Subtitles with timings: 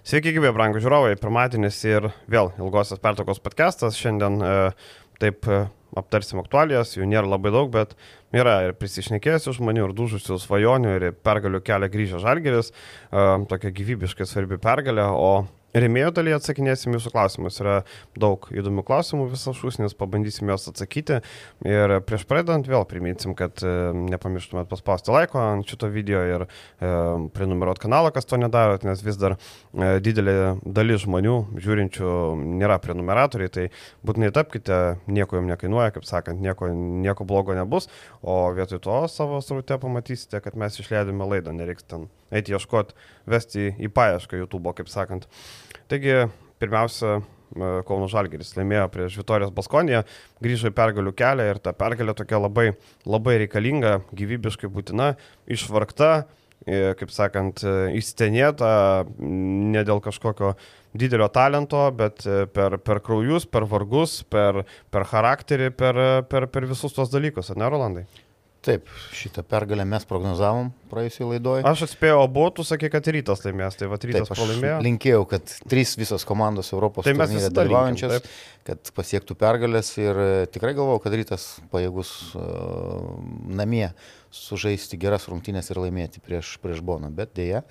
[0.00, 3.98] Sveiki, gyvi, brangų žiūrovai, pirmadienis ir vėl ilgosios pertokos podcastas.
[4.00, 4.52] Šiandien e,
[5.20, 5.58] taip e,
[6.00, 7.92] aptarsim aktualijas, jų nėra labai daug, bet
[8.32, 14.24] yra ir prisišnekėjusių žmonių, ir dužusių svajonių, ir pergalių kelią grįžę žalgeris, e, tokia gyvybiškai
[14.24, 17.60] svarbi pergalė, o Remėjo dalyje atsakinėsim jūsų klausimus.
[17.62, 17.76] Yra
[18.18, 21.20] daug įdomių klausimų visas šūsnis, pabandysim juos atsakyti.
[21.62, 23.74] Ir prieš pradedant vėl priminsim, kad e,
[24.10, 26.50] nepamirštumėt paspausti laiko ant šito video ir e,
[27.36, 32.10] prenumeruot kanalą, kas to nedarot, nes vis dar e, didelė dalis žmonių žiūrinčių
[32.58, 33.68] nėra prenumeratoriai, tai
[34.02, 37.86] būtinai tapkite, nieko jums nekainuoja, kaip sakant, nieko, nieko blogo nebus,
[38.26, 42.94] o vietoj to savo sraute pamatysite, kad mes išleidome laidą, nereiks ten eiti ieškoti,
[43.30, 45.30] vesti į paiešką YouTube, kaip sakant.
[45.90, 46.16] Taigi,
[46.62, 50.04] pirmiausia, e, Kauno Žalgeris laimėjo prieš Vitorijos Baskoniją,
[50.44, 52.68] grįžo į pergalių kelią ir ta pergalė tokia labai,
[53.08, 55.14] labai reikalinga, gyvybiškai būtina,
[55.50, 56.10] išvargta,
[56.66, 58.70] e, kaip sakant, e, įstenėta,
[59.18, 60.54] ne dėl kažkokio
[60.94, 66.96] didelio talento, bet per, per kraujus, per vargus, per, per charakterį, per, per, per visus
[66.96, 68.08] tos dalykus, ar ne, Rolandai?
[68.60, 71.62] Taip, šitą pergalę mes prognozavom praėjusiai laidoje.
[71.64, 74.80] Aš atspėjau, buvo, tu sakė, kad rytas laimės, tai va rytas taip, pralaimėjo.
[74.84, 78.34] Linkėjau, kad trys visos komandos Europos tai turnyre dalyvaujančios, linkim,
[78.68, 83.06] kad pasiektų pergalės ir e, tikrai galvojau, kad rytas pajėgus uh,
[83.48, 83.86] namie
[84.28, 87.62] sužaisti geras rungtynės ir laimėti prieš, prieš Boną, bet dėja.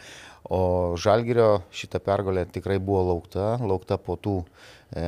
[0.49, 5.05] O Žalgirio šitą pergalę tikrai buvo laukta, laukta po tų e,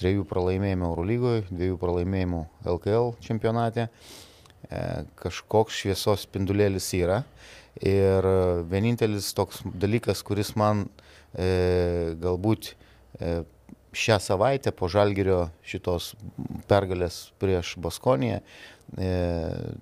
[0.00, 2.42] trejų pralaimėjimų Eurolygoje, dviejų pralaimėjimų
[2.74, 3.86] LKL čempionate.
[4.70, 4.82] E,
[5.18, 7.22] kažkoks šviesos spindulėlis yra.
[7.86, 8.26] Ir
[8.70, 10.84] vienintelis toks dalykas, kuris man
[11.34, 13.40] e, galbūt e,
[13.92, 16.12] šią savaitę po Žalgirio šitos
[16.70, 18.40] pergalės prieš Baskoniją,
[18.98, 19.10] e,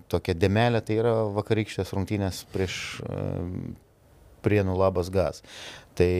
[0.09, 3.27] tokia demelė, tai yra vakarykštės rungtynės prieš e,
[4.45, 5.43] Prienų Labas Gas.
[5.99, 6.13] Tai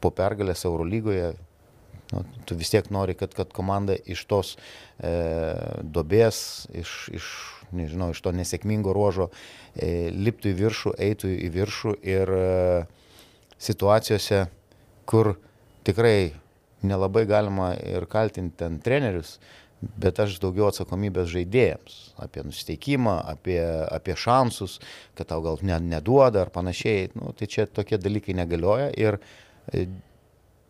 [0.00, 1.32] po pergalės Eurolygoje
[2.14, 5.10] Nu, tu vis tiek nori, kad, kad komanda iš tos e,
[5.82, 6.38] dobės,
[6.70, 7.30] iš, iš,
[7.74, 9.30] nežinau, iš to nesėkmingo ruožo
[9.74, 12.46] e, liptų į viršų, eitų į viršų ir e,
[13.58, 14.44] situacijose,
[15.10, 15.34] kur
[15.86, 16.34] tikrai
[16.86, 19.38] nelabai galima ir kaltinti ten trenerius,
[20.00, 23.60] bet aš daugiau atsakomybės žaidėjams apie nusiteikimą, apie,
[23.90, 24.78] apie šansus,
[25.18, 27.10] kad tau gal ne, neduoda ar panašiai.
[27.18, 29.18] Nu, tai čia tokie dalykai negalioja ir
[29.72, 29.88] e,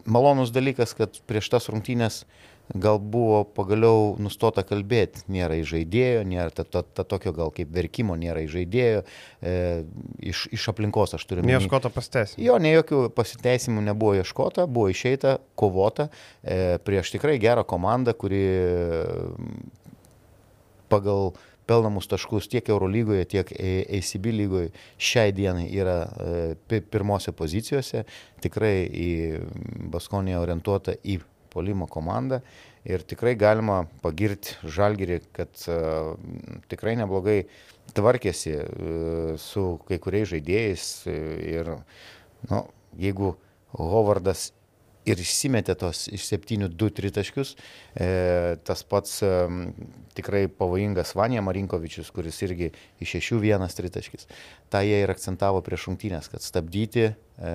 [0.06, 2.25] malonus dalykas, kad prieš tas rungtynės
[2.72, 8.16] gal buvo pagaliau nustota kalbėti, nėra įžaidėjo, nėra ta, ta, ta tokio gal kaip verkimo,
[8.16, 9.03] nėra įžaidėjo,
[9.44, 9.56] e,
[10.32, 11.44] iš, iš aplinkos aš turiu.
[11.44, 12.44] Neieškota pasiteisimų.
[12.47, 16.09] Jo, ne jokių pasiteisimų nebuvo ieškota, buvo išeita, kovota
[16.41, 18.44] e, prieš tikrai gerą komandą, kuri
[20.88, 21.34] pagal
[21.66, 24.72] pelnamus taškus tiek Eurolygoje, tiek ACB lygoje.
[24.98, 28.04] Šiai dienai yra e, pirmose pozicijose,
[28.44, 29.10] tikrai į
[29.92, 31.20] Baskoniją orientuota į
[31.54, 32.41] polimo komandą.
[32.84, 36.10] Ir tikrai galima pagirti Žalgirį, kad uh,
[36.69, 37.38] tikrai neblogai
[37.97, 40.84] tvarkėsi uh, su kai kuriais žaidėjais.
[41.08, 41.70] Ir
[42.50, 42.60] nu,
[43.00, 43.32] jeigu
[43.78, 44.50] Hovardas
[45.09, 47.54] ir išsimetė tos iš septynių du tritaškius.
[47.94, 48.09] E,
[48.65, 49.32] tas pats e,
[50.16, 52.70] tikrai pavojingas Vanija Marinkovičius, kuris irgi
[53.04, 54.28] iš šešių vienas tritaškis.
[54.74, 57.50] Ta jie ir akcentavo prieš rungtynės, kad stabdyti e,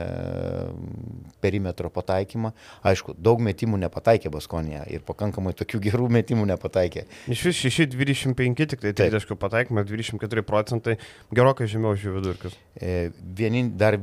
[1.44, 2.54] perimetro pataikymą.
[2.88, 7.04] Aišku, daug metimų nepataikė Baskonėje ir pakankamai tokių gerų metimų nepataikė.
[7.36, 10.96] Iš vis 6-25 tik tai tritaškių pataikymas, 24 procentai,
[11.36, 12.56] gerokai žemiau už jų vidurkius.
[12.80, 14.00] E, vienin dar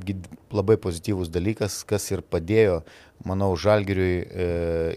[0.52, 2.82] labai pozityvus dalykas, kas ir padėjo
[3.24, 4.46] manau, Žalgiriui e,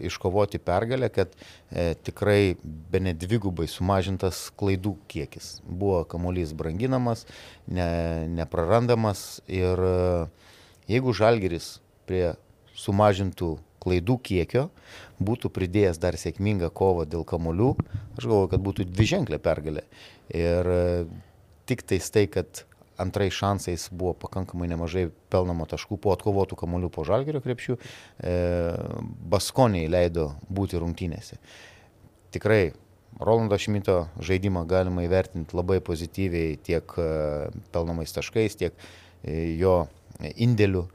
[0.08, 1.32] iškovoti pergalę, kad
[1.70, 5.58] e, tikrai be ne dvigubai sumažintas klaidų kiekis.
[5.64, 7.26] Buvo kamuolys branginamas,
[7.70, 7.88] ne,
[8.28, 9.96] neprarandamas ir e,
[10.90, 12.34] jeigu Žalgiris prie
[12.78, 14.68] sumažintų klaidų kiekio
[15.20, 17.72] būtų pridėjęs dar sėkmingą kovą dėl kamuolių,
[18.18, 19.84] aš galvoju, kad būtų dviženklė pergalė.
[20.32, 20.82] Ir e,
[21.70, 22.64] tik tais tai, kad
[23.00, 28.36] antrais šansais buvo pakankamai nemažai pelnamo taškų po atkovotų kamolių po žalgerio krepšių, e,
[29.32, 31.40] Baskoniai leido būti rungtynėse.
[32.34, 32.72] Tikrai
[33.20, 37.08] Rolando Šmito žaidimą galima įvertinti labai pozityviai tiek e,
[37.74, 38.72] pelnomais taškais, tiek
[39.22, 39.74] e, jo
[40.40, 40.86] indėliu.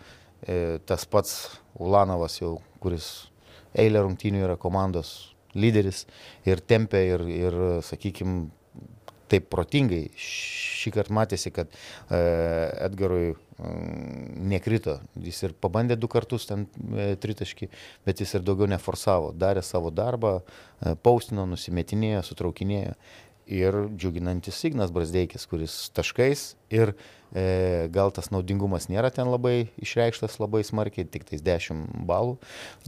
[0.42, 1.36] E, tas pats
[1.78, 3.30] Ulanovas jau, kuris
[3.78, 6.04] eilė rungtynių yra komandos lyderis
[6.50, 8.50] ir tempia ir, ir sakykime,
[9.36, 10.08] taip protingai.
[10.20, 12.20] Šį kartą matėsi, kad e,
[12.86, 15.00] Edgarui mm, nekrito.
[15.26, 17.70] Jis ir pabandė du kartus ten e, tritaškį,
[18.08, 19.34] bet jis ir daugiau neforsavo.
[19.36, 22.96] Darė savo darbą, e, paustino, nusimetinėjo, sutraukinėjo.
[23.48, 26.94] Ir džiuginantis Signas Brasdeikis, kuris taškais ir
[27.36, 32.38] e, gal tas naudingumas nėra ten labai išreikštas labai smarkiai, tik tais 10 balų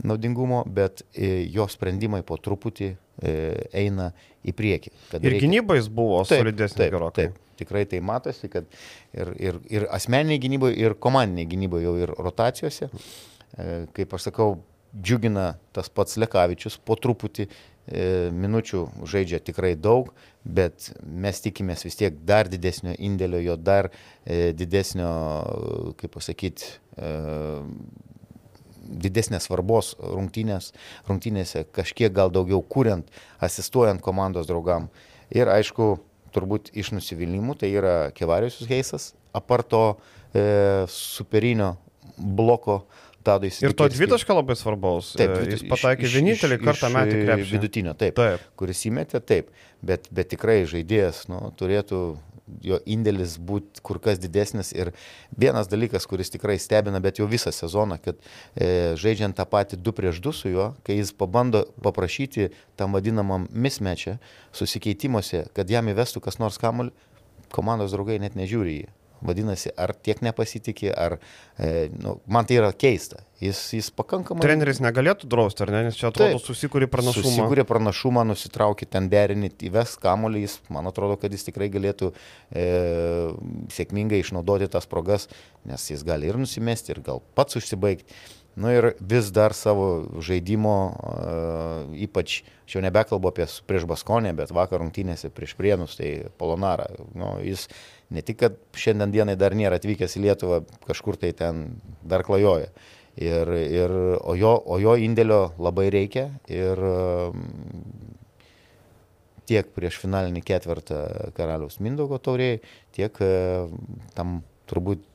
[0.06, 3.34] naudingumo, bet e, jo sprendimai po truputį e,
[3.84, 4.10] eina
[4.42, 4.94] į priekį.
[5.18, 5.44] Ir reikia...
[5.46, 7.28] gynybais buvo solidesnis gerokai.
[7.28, 8.66] Taip, tikrai tai matosi, kad
[9.14, 14.58] ir, ir, ir asmeniniai gynybai, ir komandiniai gynybai jau ir rotacijose, e, kaip aš sakau,
[14.96, 17.48] džiugina tas pats Lekavičius po truputį
[17.88, 20.10] minučių žaidžia tikrai daug,
[20.44, 23.90] bet mes tikimės vis tiek dar didesnio indėlio, jo dar
[24.24, 25.08] e, didesnio,
[26.00, 27.12] kaip pasakyti, e,
[28.88, 30.72] didesnės svarbos rungtynės,
[31.08, 33.10] rungtynėse, kažkiek gal daugiau kuriant,
[33.44, 34.88] asistuojant komandos draugam.
[35.34, 35.98] Ir aišku,
[36.32, 39.98] turbūt iš nusivylimų, tai yra Kevarius Heisas, aparto
[40.32, 41.74] e, superinio
[42.18, 42.82] bloko
[43.28, 45.12] Tadui Ir to dvitašką labai svarbaus.
[45.18, 47.50] Taip, e, jis pataikė vienintelį kartą metį krepšį.
[47.56, 48.46] Vidutinio, taip, taip.
[48.58, 49.52] Kuris įmetė, taip.
[49.84, 52.00] Bet, bet tikrai žaidėjas nu, turėtų
[52.64, 54.70] jo indėlis būti kur kas didesnis.
[54.76, 54.92] Ir
[55.38, 58.18] vienas dalykas, kuris tikrai stebina, bet jau visą sezoną, kad
[58.54, 63.48] e, žaidžiant tą patį 2 prieš 2 su juo, kai jis pabando paprašyti tam vadinamam
[63.52, 64.18] mismečia,
[64.56, 66.94] susikeitimuose, kad jam įvestų kas nors kamuolį,
[67.54, 68.88] komandos draugai net nežiūri jį.
[69.24, 71.16] Vadinasi, ar tiek nepasitikė, ar...
[71.58, 73.24] E, nu, man tai yra keista.
[73.42, 74.42] Jis, jis pakankamai...
[74.42, 75.82] Treneris negalėtų drausti, ar ne?
[75.88, 77.26] Nes čia atrodo susikūrė pranašumą.
[77.26, 82.10] Susikūrė pranašumą, nusitraukė ten derinį, įves kamuolį, jis, man atrodo, kad jis tikrai galėtų
[82.50, 82.66] e,
[83.74, 85.28] sėkmingai išnaudoti tas progas,
[85.68, 88.18] nes jis gali ir nusimesti, ir gal pats užsibaigti.
[88.58, 94.50] Nu ir vis dar savo žaidimo, uh, ypač, aš jau nebekalbu apie prieš Baskonę, bet
[94.54, 96.88] vakar rungtynėse prieš Prienus, tai Polonara.
[97.14, 97.68] Nu, jis
[98.10, 102.72] ne tik, kad šiandien dienai dar nėra atvykęs į Lietuvą, kažkur tai ten dar klajoja.
[103.18, 106.82] Ir, ir, o, jo, o jo indėlio labai reikia ir
[109.48, 111.00] tiek prieš finalinį ketvirtą
[111.34, 112.60] karaliaus Mindaugo tauriai,
[112.94, 113.18] tiek
[114.14, 114.40] tam
[114.70, 115.07] turbūt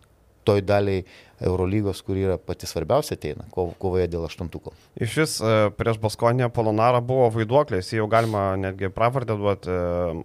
[0.45, 1.03] toj daliai
[1.43, 4.73] Eurolygos, kur yra pati svarbiausia ateina, kovoje dėl aštuntuko.
[5.01, 9.79] Iš vis e, prieš Baskonę Polonarą buvo vaiduoklės, jau galima netgi pravardę duoti e,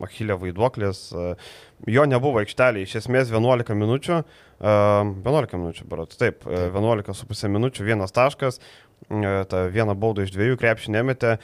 [0.07, 1.31] Achilė vaiduoklės, e,
[1.95, 4.21] jo nebuvo aikštelė, iš esmės 11 minučių,
[4.59, 8.59] 11 minučių, berots, taip, 11,5 minučių, vienas taškas,
[9.49, 11.37] tą vieną baudą iš dviejų krepšį nemetė,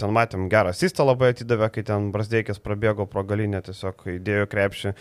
[0.00, 4.94] ten matėm gerą sistą labai atidavė, kai ten Brasdeikis prabėgo pro galinę, tiesiog įdėjo krepšį,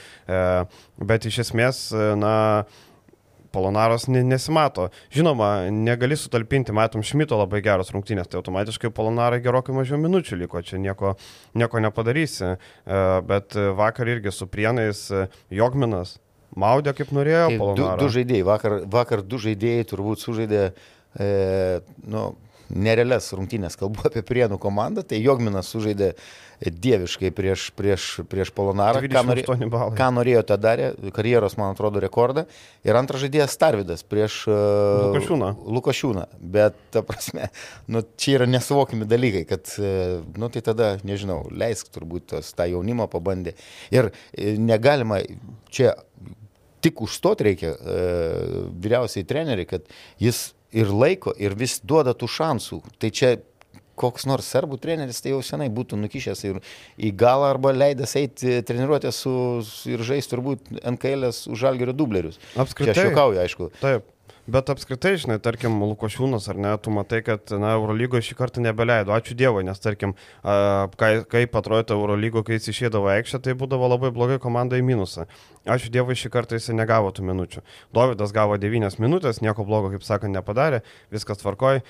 [1.00, 1.82] bet iš esmės,
[2.20, 2.36] na,
[3.52, 4.90] Polonaros nesimato.
[5.14, 10.62] Žinoma, negali sutalpinti, matom, Šmito labai geros rungtynės, tai automatiškai Polonarai gerokai mažiau minučių liko,
[10.66, 11.16] čia nieko,
[11.58, 12.56] nieko nepadarysi.
[12.56, 16.18] E, bet vakar irgi su prienais e, Jogminas
[16.58, 17.48] maudė kaip norėjo.
[17.54, 20.64] Tai du, du žaidėjai, vakar, vakar du žaidėjai turbūt sužaidė,
[21.20, 21.30] e,
[22.10, 22.30] nu,
[22.70, 26.14] nerealias rungtynės, kalbu apie Prienų komandą, tai Jogminas sužaidė
[26.60, 29.02] dieviškai prieš, prieš, prieš Polonarą.
[29.08, 29.46] Ką, norė,
[29.96, 32.44] ką norėjo, tą darė, karjeros, man atrodo, rekordą.
[32.88, 35.54] Ir antras žaidėjas Starvidas prieš uh, Lukašiūną.
[35.80, 36.26] Lukašiūną.
[36.58, 37.48] Bet, ta prasme,
[37.88, 42.68] nu, čia yra nesuvokimi dalykai, kad, uh, nu, tai tada, nežinau, leisk turbūt tos, tą
[42.74, 43.56] jaunimą pabandė.
[43.96, 45.24] Ir uh, negalima
[45.72, 45.96] čia
[46.84, 49.88] tik užstot reikia uh, vyriausiai treneriai, kad
[50.20, 52.82] jis ir laiko, ir vis duoda tų šansų.
[53.02, 53.36] Tai čia
[54.00, 56.62] koks nors serbų treneris tai jau senai būtų nukišęs ir
[56.96, 59.34] į galą arba leidęs eiti treniruotę su
[59.92, 62.40] ir žaisti turbūt NKL už žalgerio dublerius.
[62.56, 62.96] Apskritai.
[62.96, 63.70] Čia aš juokauju, aišku.
[63.82, 64.08] Taip.
[64.50, 69.14] Bet apskritai, žinai, tarkim, Lukošiūnas ar ne, tu matai, kad, na, Eurolygoje šį kartą nebeleido.
[69.14, 74.40] Ačiū Dievui, nes, tarkim, kaip atrodo Eurolygo, kai jis išėdavo aikštę, tai būdavo labai blogai
[74.42, 75.28] komandai minusą.
[75.70, 77.62] Ačiū Dievui, šį kartą jis negavo tų minučių.
[77.94, 80.82] Dovydas gavo 9 minutės, nieko blogo, kaip sakant, nepadarė,
[81.14, 81.84] viskas tvarkoj.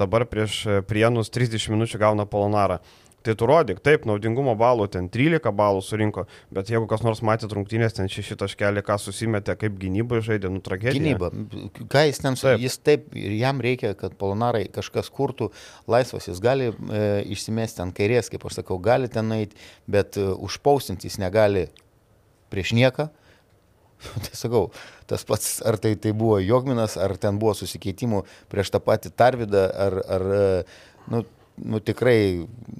[0.00, 2.80] Dabar prieš Prienus 30 minučių gauna Polonarą.
[3.24, 7.48] Tai tu rodyk, taip, naudingumo balų ten 13 balų surinko, bet jeigu kas nors matė
[7.48, 11.16] rungtynės, ten šeši taškelį, ką susimetė, kaip gynybai žaidė, nu tragedija.
[11.16, 11.30] Gynyba,
[11.88, 12.60] ką jis ten, taip.
[12.60, 15.48] jis taip, ir jam reikia, kad polonarai kažkas kurtų
[15.88, 16.74] laisvas, jis gali e,
[17.32, 19.56] išsimesti ant kairės, kaip aš sakau, gali ten eiti,
[19.88, 21.70] bet e, užpaustinti jis negali
[22.52, 23.08] prieš nieką.
[24.26, 24.66] Tai sakau,
[25.08, 28.20] tas pats, ar tai, tai buvo Jogminas, ar ten buvo susikeitimų
[28.52, 30.44] prieš tą patį Tarvidą, ar, ar e,
[31.08, 31.22] nu,
[31.62, 32.18] nu, tikrai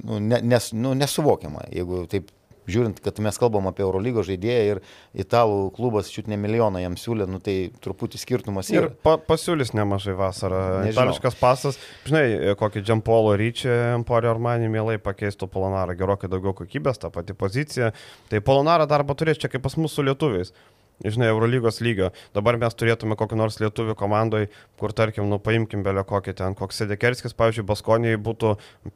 [0.04, 2.33] nu, ne, nes, nu, nesuvokiama, jeigu taip
[2.71, 4.81] žiūrint, kad mes kalbam apie Eurolygos žaidėją ir
[5.25, 8.88] italų klubas čiut ne milijoną jam siūlė, nu, tai truputį skirtumas yra.
[8.88, 10.62] Ir pa, pasiūlys nemažai vasarą.
[10.87, 10.95] Nežinau.
[10.95, 17.12] Itališkas pasas, žinai, kokį Džampolo ryčią Emporio Armani mielai pakeistų Polonarą gerokai daugiau kokybės, tą
[17.14, 17.93] patį poziciją.
[18.33, 20.54] Tai Polonarą darbą turės čia kaip pas mūsų lietuviais
[21.02, 22.10] žinai, Eurolygos lygio.
[22.36, 24.48] Dabar mes turėtume kokį nors lietuvių komandoje,
[24.80, 28.54] kur, tarkim, nu, paimkim belio kokį ten, koks Sedekerskis, pavyzdžiui, Baskonijai būtų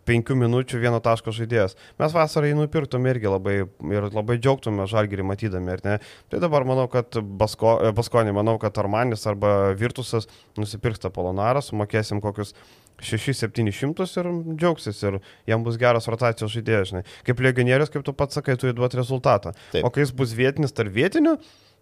[0.08, 1.76] penkių minučių vieno taško žaidėjas.
[2.00, 5.96] Mes vasarai nupirktume irgi labai ir labai džiaugtume žalgirį matydami, ar ne?
[6.30, 12.22] Tai dabar manau, kad Basko, Baskonė, manau, kad Armanis arba Virtusas nusipirks tą polonarą, sumokėsim
[12.24, 12.54] kokius
[12.98, 14.28] 6-700 ir
[14.58, 17.04] džiaugsis ir jam bus geras rotacijos žaidėjas, žinai.
[17.26, 19.54] Kaip legionierius, kaip tu pats sakai, turi duoti rezultatą.
[19.72, 19.86] Taip.
[19.86, 21.36] O kai jis bus vietinis tarp vietinių,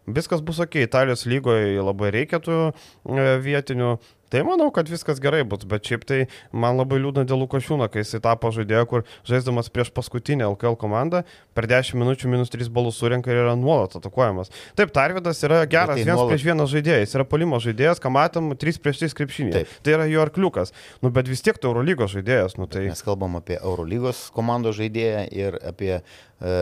[0.07, 3.97] viskas bus ok, Italijos lygoje labai reikia tų e, vietinių,
[4.33, 6.19] Tai manau, kad viskas gerai bus, bet šiaip tai
[6.51, 11.23] man labai liūdna dėl Lukašiūno, kai jisai tapo žaidėju, kur žaisdamas prieš paskutinę LKL komandą
[11.55, 14.51] per 10 minučių minus 3 balus surinka ir yra nuolat atakuojamas.
[14.79, 16.33] Taip, Tarvidas yra geras tai vienas nuolat...
[16.35, 19.65] prieš vieną žaidėją, jis yra polimo žaidėjas, ką matom, 3 prieš 3 krepšinį.
[19.87, 20.75] Tai yra jo arkliukas.
[21.05, 22.59] Nu, bet vis tiek tai Eurolygos žaidėjas.
[22.59, 22.89] Nu, tai...
[22.91, 26.57] Mes kalbam apie Eurolygos komandos žaidėją ir apie e,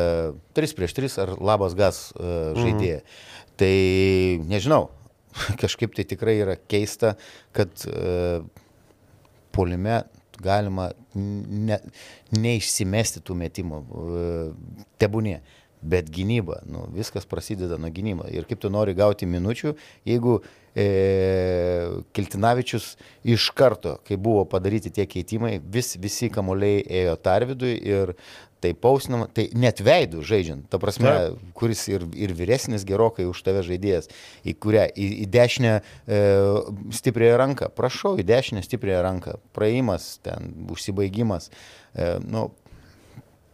[0.61, 3.01] 3 prieš 3 ar labas gas uh, žaidėją.
[3.01, 3.33] Mm.
[3.55, 3.75] Tai
[4.51, 4.89] nežinau,
[5.63, 7.15] kažkaip tai tikrai yra keista,
[7.57, 8.41] kad e,
[9.55, 10.03] polime
[10.43, 11.79] galima ne,
[12.35, 14.25] neišsimesti tų metimų, e,
[15.03, 15.39] tebūnė.
[15.85, 18.25] Bet gynyba, nu, viskas prasideda nuo gynybo.
[18.33, 19.75] Ir kaip tu nori gauti minučių,
[20.09, 20.39] jeigu
[20.73, 20.87] e,
[22.17, 22.95] Kiltinavičius
[23.35, 28.15] iš karto, kai buvo padaryti tie keitimai, vis, visi kamuoliai ėjo Tarvidui ir
[28.65, 31.53] tai paustinama, tai net veidų žaidžiant, ta prasme, Taip.
[31.59, 34.09] kuris ir, ir vyresnis gerokai už tave žaidėjas,
[34.49, 36.21] į kurią, į, į dešinę e,
[37.01, 41.51] stipriąją ranką, prašau, į dešinę stipriąją ranką, praėjimas, ten, užsibaigimas,
[41.93, 42.49] e, nu,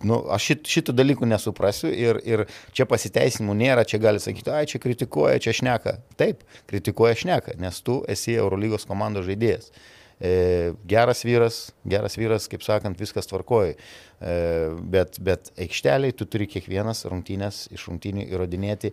[0.07, 4.67] nu, aš šit, šitų dalykų nesuprasiu ir, ir čia pasiteisimų nėra, čia gali sakyti, ai,
[4.71, 5.99] čia kritikuoja, čia šneka.
[6.21, 9.73] Taip, kritikuoja šneka, nes tu esi Eurolygos komandos žaidėjas.
[10.21, 13.76] E, geras vyras, geras vyras, kaip sakant, viskas tvarkoja.
[14.21, 18.93] E, bet, bet aikšteliai tu turi kiekvienas rungtynės iš rungtynių įrodinėti.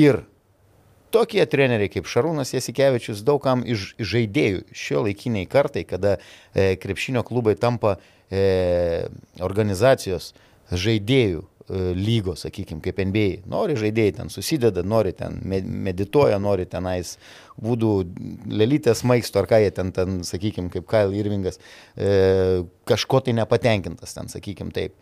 [0.00, 0.22] Ir
[1.12, 7.52] tokie treneriai kaip Šarūnas Jasikevičius daugam iš žaidėjų šio laikiniai kartai, kada e, krepšinio klubai
[7.60, 7.98] tampa
[8.32, 9.04] e,
[9.44, 10.32] organizacijos
[10.72, 11.44] žaidėjų
[11.96, 13.42] lygos, sakykime, kaip NBA.
[13.50, 17.16] Nori žaidėjai ten susideda, nori ten medituoja, nori tenais
[17.62, 17.92] būdų
[18.52, 21.60] lelytės maisto, ar ką jie ten, ten sakykime, kaip Kyle Irvingas,
[21.96, 24.96] e, kažko tai nepatenkintas ten, sakykime, taip.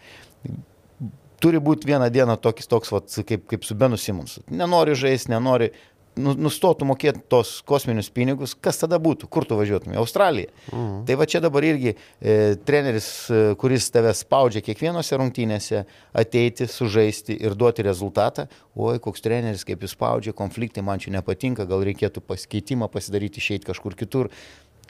[1.41, 4.45] Turi būti vieną dieną tokis toks, vat, kaip, kaip su Benu Simonsu.
[4.53, 5.71] Nenori žaisti, nenori,
[6.19, 10.50] nustotų mokėti tos kosminius pinigus, kas tada būtų, kur tu važiuotum, į Australiją.
[10.73, 10.97] Mhm.
[11.09, 12.37] Tai va čia dabar irgi e,
[12.67, 19.64] treneris, e, kuris tave spaudžia kiekvienose rungtynėse, ateiti, sužaisti ir duoti rezultatą, oi, koks treneris,
[19.69, 24.31] kaip jis spaudžia, konfliktai man čia nepatinka, gal reikėtų pasikeitimą pasidaryti, išeiti kažkur kitur.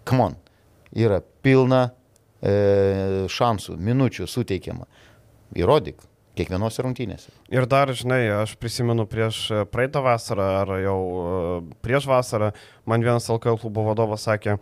[0.08, 0.38] Come on,
[0.96, 1.90] yra pilna
[2.40, 4.88] e, šansų, minučių suteikiama.
[5.58, 6.09] Įrodyk
[6.40, 7.32] kiekvienose rungtynėse.
[7.52, 9.42] Ir dar, žinai, aš prisimenu prieš
[9.72, 11.32] praeitą vasarą ar jau e,
[11.84, 12.50] prieš vasarą,
[12.88, 14.56] man vienas LKL klubo vadovas sakė,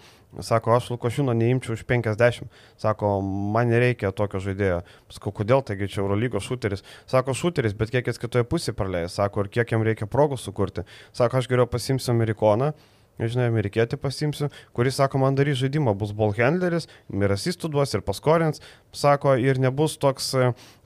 [0.44, 4.82] sako, aš Lukošino neimčiau už 50, sako, man nereikia tokio žaidėjo.
[5.14, 6.85] Sakau, kodėl, taigi čia Eurolygos šuteris.
[7.08, 10.85] Sako, šuteris, bet kiek jis kitoje pusėje praleis, sako, ir kiek jam reikia progų sukurti.
[11.16, 12.75] Sako, aš geriau pasimsiu amerikoną
[13.18, 18.04] žinai, amerikietį pasimsiu, kuris, sako, man darys žaidimą, bus ball handleris, ir asistų duos, ir
[18.06, 18.62] paskorins,
[18.94, 20.30] sako, ir nebus toks,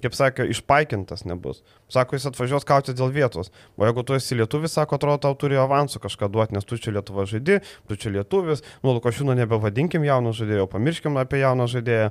[0.03, 1.61] kaip sakė, išpaikintas nebus.
[1.93, 3.51] Sako, jis atvažiuos kautis dėl vietos.
[3.77, 6.95] O jeigu tu esi lietuvis, sako, atrodo, tau turi avansų kažką duoti, nes tu čia
[6.97, 7.59] Lietuva žaidi,
[7.89, 12.09] tu čia lietuvis, nu, Lukošiūno nebevadinkim jauno žaidėjo, pamirškim apie jauną žaidėją.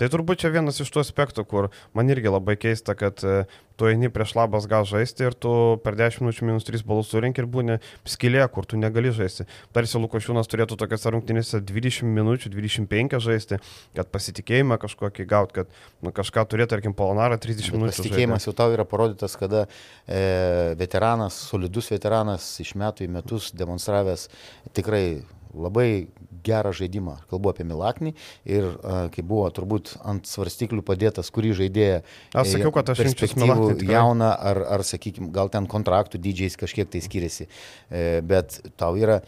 [0.00, 3.44] Tai turbūt čia vienas iš tų aspektų, kur man irgi labai keista, kad e,
[3.78, 5.52] tu eini prieš labas gal žaisti ir tu
[5.84, 9.46] per 10 minučių minus 3 balus surink ir būni skilė, kur tu negali žaisti.
[9.74, 13.60] Tarsi Lukošiūnas turėtų tokias rungtynėse 20 minučių, 25 žaisti,
[13.96, 15.70] kad pasitikėjimą kažkokį gaut, kad
[16.02, 17.94] nu, kažką turėtų, tarkim, polonarą 30 Bet minučių.
[17.94, 24.28] Pasitikėjimas jau tau yra parodytas, kada e, veteranas, solidus veteranas iš metų į metus demonstravęs
[24.74, 25.06] tikrai
[25.54, 26.06] labai
[26.44, 28.12] gerą žaidimą, kalbu apie Milaknį
[28.44, 32.02] ir uh, kai buvo turbūt ant svarstyklių padėtas, kurį žaidėją.
[32.36, 37.00] Aš sakiau, kad aš perspektyvų jauną, ar, ar sakykime, gal ten kontraktų dydžiais kažkiek tai
[37.04, 37.48] skiriasi,
[37.88, 39.22] e, bet tau yra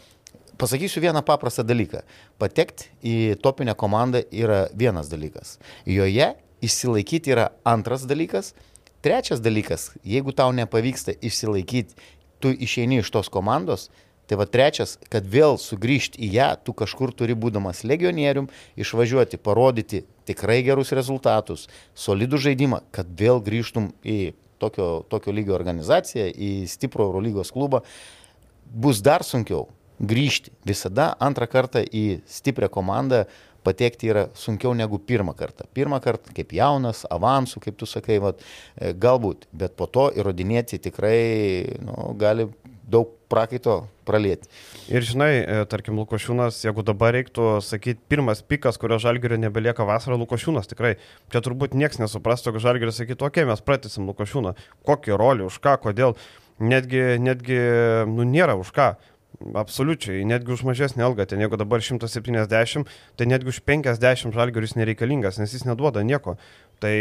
[0.57, 2.03] pasakysiu vieną paprastą dalyką.
[2.41, 5.57] Patekti į topinę komandą yra vienas dalykas.
[5.85, 6.33] Joje
[6.65, 8.53] išsilaikyti yra antras dalykas.
[9.05, 11.93] Trečias dalykas, jeigu tau nepavyksta išsilaikyti,
[12.41, 13.87] tu išeini iš tos komandos,
[14.27, 20.03] Tai va trečias, kad vėl sugrįžti į ją, tu kažkur turi būdamas legionierium, išvažiuoti, parodyti
[20.27, 27.07] tikrai gerus rezultatus, solidų žaidimą, kad vėl grįžtum į tokio, tokio lygio organizaciją, į stiprų
[27.07, 27.85] Eurolygos klubą.
[28.67, 29.69] Bus dar sunkiau
[30.03, 30.51] grįžti.
[30.67, 33.25] Visada antrą kartą į stiprią komandą
[33.67, 35.67] patekti yra sunkiau negu pirmą kartą.
[35.75, 38.43] Pirmą kartą kaip jaunas, avansų, kaip tu sakai, vat,
[38.75, 42.47] e, galbūt, bet po to įrodinėti tikrai nu, gali
[42.87, 44.47] daug prakaito pralėti.
[44.87, 50.15] Ir žinai, e, tarkim, Lukošiūnas, jeigu dabar reiktų sakyti, pirmas pikas, kurio žalgerio nebelieka vasarą,
[50.23, 50.95] Lukošiūnas tikrai.
[51.33, 54.55] Čia turbūt niekas nesuprastų, jeigu žalgerio sakytų, okei, okay, mes pratysim Lukošiūną.
[54.87, 56.15] Kokį rolį, už ką, kodėl.
[56.57, 57.59] Netgi, netgi,
[58.09, 58.95] nu, nėra už ką.
[59.37, 62.87] Absoliučiai, netgi už mažesnį algą, ten jeigu dabar 170,
[63.19, 66.39] tai netgi už 50 žalgeris nereikalingas, nes jis neduoda nieko.
[66.81, 66.95] Tai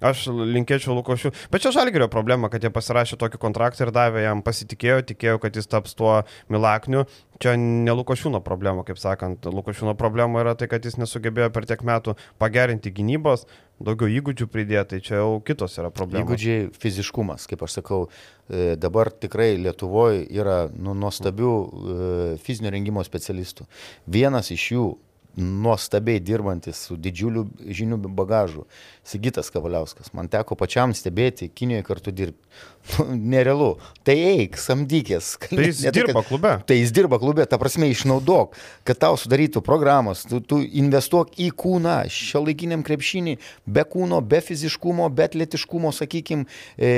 [0.00, 1.32] aš linkėčiau Lukošiu.
[1.52, 5.56] Bet čia žalgerio problema, kad jie pasirašė tokį kontraktą ir davė jam pasitikėjo, tikėjo, kad
[5.56, 6.20] jis taps tuo
[6.52, 7.06] Milakniu.
[7.40, 9.48] Čia ne Lukošiūno problema, kaip sakant.
[9.48, 13.46] Lukošiūno problema yra tai, kad jis nesugebėjo per tiek metų pagerinti gynybos,
[13.80, 16.28] daugiau įgūdžių pridėti, tai čia jau kitos yra problemos.
[16.28, 18.02] Įgūdžiai, fiziškumas, kaip aš sakau,
[18.48, 22.10] e, dabar tikrai Lietuvoje yra nu, nuostabių e,
[22.44, 23.64] fizinio rengimo specialistų.
[24.04, 24.90] Vienas iš jų
[25.36, 28.66] nuostabiai dirbantis su didžiuliu žinių bagažu.
[29.06, 30.12] Sigitas Kavaliauskas.
[30.16, 32.50] Man teko pačiam stebėti, Kinijoje kartu dirbti.
[32.98, 33.74] Nu, nerealu.
[34.06, 35.34] Tai eik, samdykės.
[35.44, 36.52] Tai jis ne, dirba kad, klube.
[36.66, 38.56] Tai jis dirba klube, ta prasme išnaudok,
[38.88, 43.36] kad tau sudarytų programos, tu, tu investuok į kūną, šio laikiniam krepšinį,
[43.68, 46.46] be kūno, be fiziškumo, be atletiškumo, sakykim.
[46.80, 46.92] E,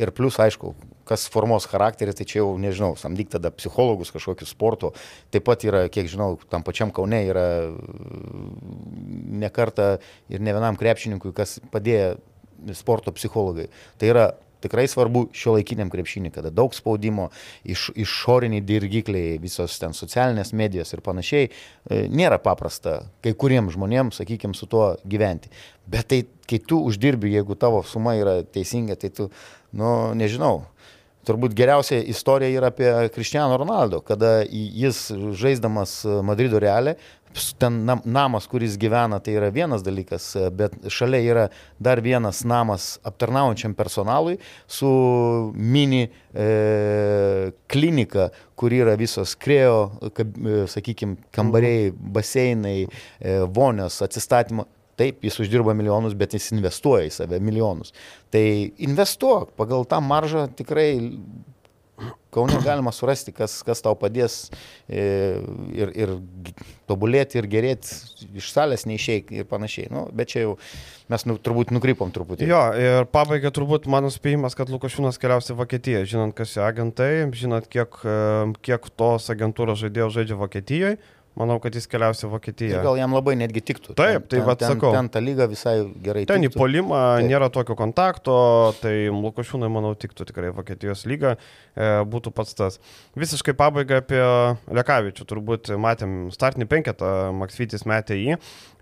[0.00, 0.72] ir plus, aišku,
[1.08, 4.92] kas formuos charakterį, tai čia jau nežinau, samdyk tada psichologus kažkokius sporto.
[5.34, 7.46] Taip pat yra, kiek žinau, tam pačiam Kaune yra
[9.44, 9.96] nekarta
[10.32, 12.18] ir ne vienam krepšininkui, kas padėjo
[12.76, 13.68] sporto psichologai.
[13.98, 14.28] Tai yra
[14.60, 17.28] tikrai svarbu šio laikiniam krepšinį, kada daug spaudimo,
[17.68, 24.18] iš, išoriniai dirgikliai, visos ten socialinės medijos ir panašiai, e, nėra paprasta kai kuriems žmonėms,
[24.20, 25.52] sakykime, su tuo gyventi.
[25.86, 29.28] Bet tai, kai tu uždirbi, jeigu tavo suma yra teisinga, tai tu,
[29.78, 30.64] nu, nežinau,
[31.28, 36.96] turbūt geriausia istorija yra apie Cristiano Ronaldo, kada jis žaisdamas Madrido realę,
[37.58, 41.44] ten namas, kuris gyvena, tai yra vienas dalykas, bet šalia yra
[41.78, 44.88] dar vienas namas aptarnaujančiam personalui su
[45.54, 54.66] mini e, klinika, kur yra visos krėjo, e, sakykime, kambariai, baseinai, e, vonios, atsistatymo
[54.98, 57.94] Taip, jis uždirba milijonus, bet jis investuoja į save milijonus.
[58.34, 58.44] Tai
[58.88, 60.90] investuok, pagal tą maržą tikrai
[62.30, 64.34] Kaune galima surasti, kas, kas tau padės
[64.86, 65.00] e,
[65.74, 66.12] ir, ir
[66.86, 67.94] tobulėti, ir gerėti,
[68.38, 69.88] iš salės neišeik ir panašiai.
[69.90, 70.52] Nu, bet čia jau
[71.10, 72.46] mes nu, turbūt nukrypom truputį.
[72.50, 77.10] Jo, ir pabaiga turbūt mano spėjimas, kad Lukašiūnas keliausi į Vokietiją, žinant, kas yra agentai,
[77.32, 78.18] žinant, kiek, e,
[78.68, 80.98] kiek tos agentūros žaidėjų žaidžia Vokietijoje
[81.38, 82.80] Manau, kad jis keliausia Vokietiją.
[82.80, 83.94] Ir gal jam labai netgi tiktų.
[83.98, 84.90] Taip, tai vad sakau.
[84.90, 86.24] Ten ta lyga visai gerai.
[86.26, 86.50] Ten tiktų.
[86.50, 87.28] į polimą Taip.
[87.30, 88.38] nėra tokio kontakto,
[88.80, 91.36] tai Lukošiūnai, manau, tiktų tikrai Vokietijos lyga,
[91.78, 92.78] e, būtų pats tas.
[93.14, 94.18] Visiškai pabaiga apie
[94.80, 98.38] Lekavičių, turbūt matėm startinį penketą, Maksvytis metė jį.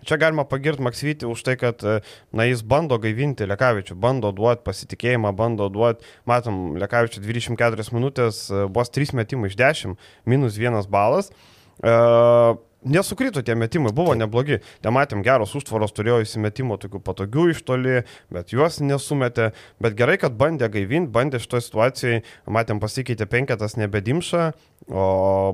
[0.09, 1.99] Čia galima pagirti Maksvytį už tai, kad e,
[2.33, 8.87] na, jis bando gaivinti Lekavičių, bando duoti pasitikėjimą, bando duoti, matom, Lekavičių 24 minutės, buvo
[8.87, 11.29] e, 3 metimai iš 10, minus 1 balas.
[11.77, 14.21] Uh, Nesukrito tie metimai, buvo Taip.
[14.21, 14.59] neblogi.
[14.85, 19.49] Ten matėm geros užtvaros, turėjo įsimetimo tokių patogių iš toli, bet juos nesumetė.
[19.83, 22.21] Bet gerai, kad bandė gaivinti, bandė šitoje situacijoje,
[22.53, 24.51] matėm pasikeitė penketas nebedimša,
[24.87, 25.03] o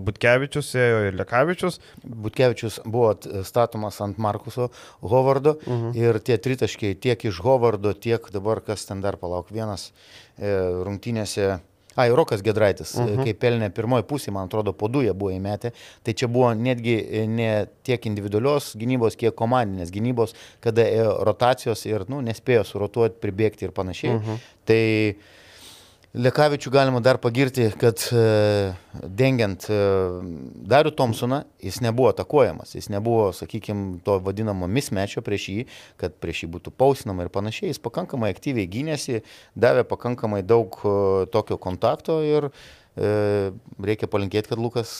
[0.03, 1.79] Butkevičius ėjo ir Lekavičius.
[2.03, 3.15] Butkevičius buvo
[3.47, 4.69] statomas ant Markuso
[5.01, 5.91] Hovardo uh mhm.
[5.91, 5.97] -huh.
[5.97, 9.93] ir tie tritaškiai tiek iš Hovardo, tiek dabar, kas ten dar palauk, vienas
[10.37, 10.51] e,
[10.85, 11.59] rungtynėse
[11.95, 13.19] Ai, Rokas Gedraitis, uh mhm.
[13.19, 13.23] -huh.
[13.23, 15.71] kai pelnė pirmoji pusė, man atrodo, po du jie buvo įmetę.
[16.03, 20.87] Tai čia buvo netgi e, ne tiek individualios gynybos, kiek komandinės gynybos, kada
[21.23, 24.15] rotacijos ir nu, nespėjo surotuoti, pribėgti ir panašiai.
[24.15, 24.31] Uh mhm.
[24.31, 24.37] -huh.
[24.65, 25.15] Tai
[26.13, 28.73] Lekavičių galima dar pagirti, kad e,
[29.17, 29.77] dengiant e,
[30.69, 35.65] Darių Thompsoną, jis nebuvo atakuojamas, jis nebuvo, sakykime, to vadinamo mismečio prieš jį,
[35.97, 39.23] kad prieš jį būtų pausinama ir panašiai, jis pakankamai aktyviai gynėsi,
[39.57, 40.95] davė pakankamai daug e,
[41.33, 42.51] tokio kontakto ir
[42.93, 44.91] reikia palinkėti, kad Lukas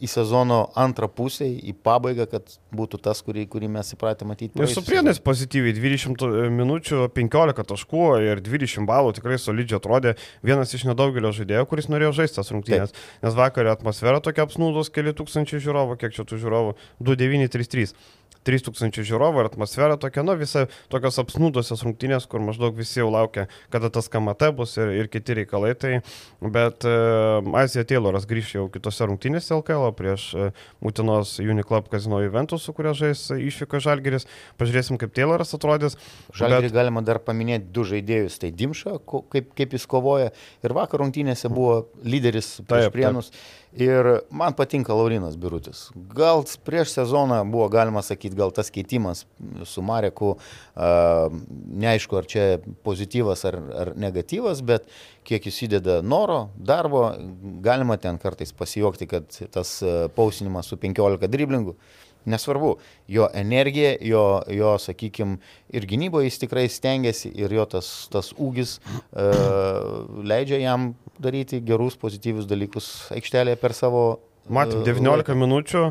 [0.00, 4.60] į sezono antrą pusę, į pabaigą, kad būtų tas, kurį, kurį mes įpratę matyti.
[4.60, 6.24] Ir su prienais pozityviai 20
[6.56, 10.14] minučių, 15 taškų ir 20 balų tikrai solidžiai atrodė
[10.46, 12.94] vienas iš nedaugelio žaidėjų, kuris norėjo žaisti tas rungtynės.
[12.94, 13.10] Taip.
[13.26, 17.92] Nes vakar atmosfera tokia apsnūdos, keli tūkstančiai žiūrovų, kiek čia tų žiūrovų, 2933.
[18.46, 23.46] 3000 žiūrovų ir atmosfera tokia, nu, visai tokios apsnūdusios rungtynės, kur maždaug visi jau laukia,
[23.72, 25.74] kada tas KMT bus ir, ir kiti reikalai.
[25.80, 25.92] Tai,
[26.40, 32.66] bet uh, Azija Tayloras grįš jau kitose rungtynėse LKL prieš uh, Mutinos Uniclub Kazino Juventus,
[32.66, 34.28] su kuria žais išvyko Žalgeris.
[34.60, 35.98] Pažiūrėsim, kaip Tayloras atrodys.
[36.36, 36.76] Žalgerį bet...
[36.76, 38.40] galima dar paminėti du žaidėjus.
[38.42, 40.34] Tai Dimša, kaip, kaip jis kovoja.
[40.66, 43.32] Ir vakar rungtynėse buvo lyderis prieš Prienus.
[43.32, 45.84] Taip Ir man patinka Laurinas Birutis.
[45.94, 49.22] Gal prieš sezoną buvo galima sakyti, gal tas keitimas
[49.64, 50.32] su Mareku,
[50.74, 52.46] neaišku, ar čia
[52.82, 54.90] pozityvas ar, ar negatyvas, bet
[55.22, 57.04] kiek jis įdeda noro, darbo,
[57.62, 59.76] galima ten kartais pasijuokti, kad tas
[60.18, 61.76] pausinimas su 15 driblingų
[62.28, 62.74] Nesvarbu,
[63.08, 65.38] jo energija, jo, jo sakykime,
[65.72, 69.28] ir gynyboje jis tikrai stengiasi ir jo tas, tas ūgis e,
[70.28, 74.04] leidžia jam daryti gerus, pozityvius dalykus aikštelėje per savo...
[74.50, 75.34] Matėm, 19 laiką.
[75.38, 75.82] minučių,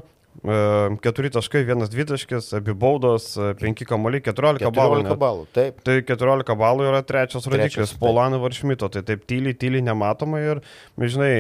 [0.43, 5.02] 4 taškai, 1 dvitaškis, abi baudos, 5 kamuoliai, 14, 14 balų.
[5.04, 5.82] 14 balų, taip.
[5.84, 10.62] Tai 14 balų yra trečias rodiklis, Polano Varšmito, tai taip tyliai, tyliai nematoma ir,
[10.95, 11.32] žinai,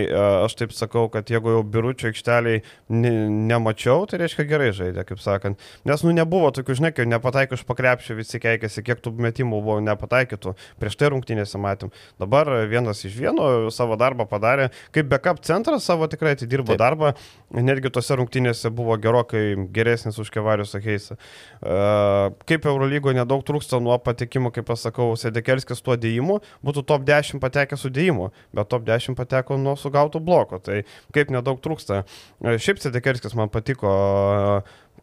[0.43, 3.13] aš taip sakau, kad jeigu jau biručio aikšteliai ne,
[3.51, 5.63] nemačiau, tai reiškia gerai žaidė, kaip sakant.
[5.87, 9.79] Nes, nu, nebuvo tokių, žinai, kai nepataikiu iš pakrepšio, visi keikėsi, kiek tų metimų buvo
[9.85, 11.93] nepataikytų, prieš tai rungtynėse matėm.
[12.19, 16.83] Dabar vienas iš vieno savo darbą padarė, kaip backup centras savo tikrai atidirbo taip.
[16.83, 17.13] darbą,
[17.55, 21.17] netgi tose rungtynėse buvo gerokai geresnis už Kevarius Akeisą.
[21.59, 27.43] Uh, kaip Eurolygo nedaug trūksta nuo patekimo, kaip pasakau, Sedekerskis tuo dėjimu, būtų top 10
[27.43, 30.83] patekęs su dėjimu, bet top 10 pateko nuo sugauto bloko, tai
[31.15, 32.03] kaip nedaug trūksta.
[32.41, 33.93] Uh, šiaip Sedekerskis man patiko.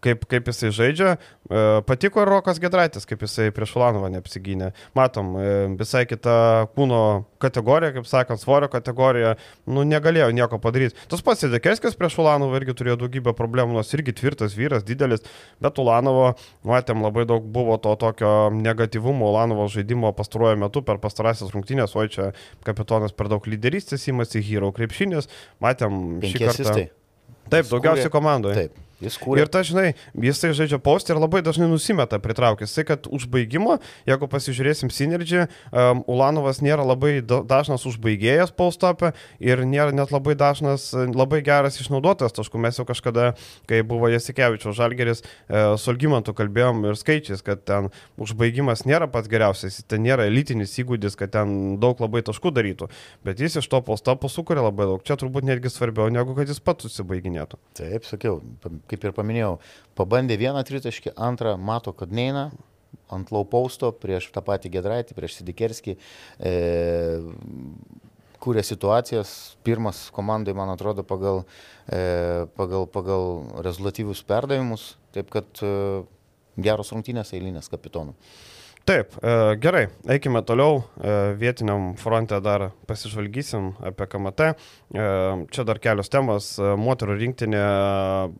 [0.04, 1.16] Kaip, kaip jisai žaidžia.
[1.46, 4.72] E, patiko ir Rokas Gedraitis, kaip jisai prieš Ulanovą neapsigynė.
[4.98, 7.00] Matom, e, visai kita kūno
[7.42, 9.34] kategorija, kaip sakant, svorio kategorija,
[9.70, 10.98] nu negalėjo nieko padaryti.
[11.10, 15.24] Tas pats Idekeskis prieš Ulanovą irgi turėjo daugybę problemų, nors irgi tvirtas vyras, didelis,
[15.62, 16.32] bet Ulanovo,
[16.66, 22.06] matėm, labai daug buvo to tokio negatyvumo Ulanovo žaidimo pastaruoju metu per pastarąsias rungtynės, o
[22.10, 22.32] čia
[22.66, 25.30] kapitonas per daug lyderystės įmasi, hero krepšinis,
[25.62, 26.88] matėm šį kartą.
[27.46, 28.66] Taip, daugiausiai komandoje.
[28.66, 28.85] Taip.
[29.02, 29.44] Jis kūrė.
[29.44, 29.90] Ir ta, žinai,
[30.24, 32.72] jisai žaidžia postį ir labai dažnai nusimeta pritraukęs.
[32.78, 33.76] Tai, kad užbaigimo,
[34.08, 40.88] jeigu pasižiūrėsim Synergy, um, Ulanovas nėra labai dažnas užbaigėjas postopę ir nėra net labai dažnas,
[40.96, 42.62] labai geras išnaudotas taškų.
[42.64, 43.34] Mes jau kažkada,
[43.68, 49.28] kai buvo Jasikevičio Žalgeris, e, su Algymantu kalbėjom ir skaičiais, kad ten užbaigimas nėra pats
[49.28, 52.88] geriausias, ten nėra elitinis įgūdis, kad ten daug labai taškų darytų,
[53.28, 55.04] bet jis iš to postopų sukuria labai daug.
[55.06, 57.60] Čia turbūt netgi svarbiau, negu kad jis pats susibaiginėtų.
[57.76, 58.40] Taip, sakiau,
[58.90, 59.56] kaip ir paminėjau,
[59.98, 62.50] pabandė vieną tritaškį, antrą mato, kad neina,
[63.12, 65.96] ant laupausto prieš tą patį Gedraitį, prieš Sidikerskį.
[66.40, 66.52] E,
[68.42, 69.30] kūrė situacijas,
[69.66, 71.44] pirmas komandai, man atrodo, pagal,
[71.90, 73.24] e, pagal, pagal
[73.66, 75.72] rezultatyvius perdavimus, taip kad e,
[76.56, 78.14] geros rungtynės eilinės kapitonų.
[78.86, 80.76] Taip, e, gerai, eikime toliau.
[81.02, 84.46] E, vietiniam fronte dar pasižvalgysim apie KMT.
[84.46, 85.06] E,
[85.50, 86.52] čia dar kelios temos.
[86.78, 87.64] Moterų rinktinė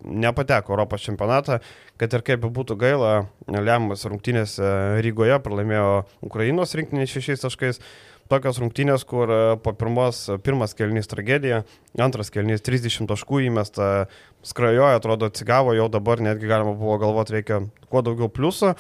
[0.06, 1.58] nepateko Europos čempionatą,
[1.98, 3.14] kad ir kaip būtų gaila,
[3.50, 4.60] lemiamas rungtynės
[5.02, 7.82] Rygoje pralaimėjo Ukrainos rinktinė šešiais taškais.
[8.30, 9.30] Tokios rungtynės, kur
[9.62, 11.60] po pirmos, pirmas kelnys tragedija,
[11.98, 14.06] antras kelnys 30 taškų įmesta,
[14.46, 18.74] skrajoja, atrodo atsigavo, jau dabar netgi galima buvo galvoti, reikia kuo daugiau pliusų.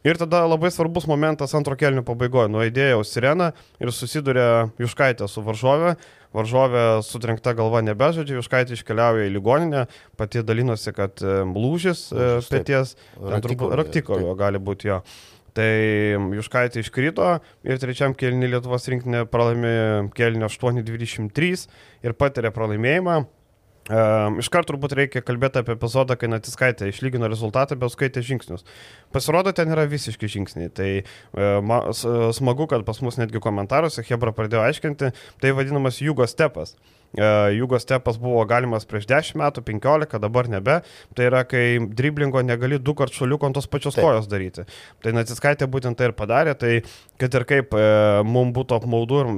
[0.00, 2.48] Ir tada labai svarbus momentas antro kelnių pabaigoje.
[2.48, 3.50] Nuaidėjo sirena
[3.82, 5.92] ir susiduria Juškaitė su varžovė.
[6.32, 9.82] Varžovė sutrenkta galva nebežaidžia, Juškaitė iškeliauja į ligoninę,
[10.16, 15.00] pati dalinosi, kad e, lūžis e, pėties, raktikolio gali būti jo.
[15.58, 15.68] Tai
[16.38, 17.26] Juškaitė iškrito
[17.66, 19.74] ir trečiam kelniui Lietuvos rinkinė pralaimė
[20.16, 21.66] kelnių 8-23
[22.06, 23.18] ir patiria pralaimėjimą.
[23.90, 28.62] Um, iš karto turbūt reikia kalbėti apie epizodą, kai Natiskaitė išlygino rezultatą, bet skaitė žingsnius.
[29.10, 30.70] Pasirodo, ten yra visiški žingsniai.
[30.70, 31.90] Tai uh,
[32.36, 35.10] smagu, kad pas mus netgi komentaruose Hebra pradėjo aiškinti,
[35.42, 36.76] tai vadinamas Jugo stepas.
[37.10, 40.76] Uh, E, Jugos stepas buvo galimas prieš 10 metų, 15, dabar nebe.
[41.16, 44.06] Tai yra, kai driblingo negali du kart šuliuko ant tos pačios Taip.
[44.06, 44.64] kojos daryti.
[45.02, 46.72] Tai Naciskaitė būtent tai ir padarė, tai
[47.20, 47.82] kad ir kaip e,
[48.26, 49.32] mums būtų apmaudu ir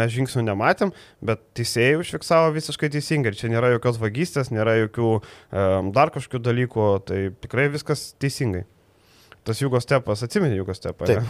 [0.00, 3.34] mes žingsnių nematėm, bet teisėjai užfiksavo visiškai teisingai.
[3.34, 8.64] Ir čia nėra jokios vagystės, nėra jokių e, dar kažkokių dalykų, tai tikrai viskas teisingai.
[9.44, 10.80] Tas Jugos stepas, atsimeni Jugos.
[11.08, 11.20] Ne?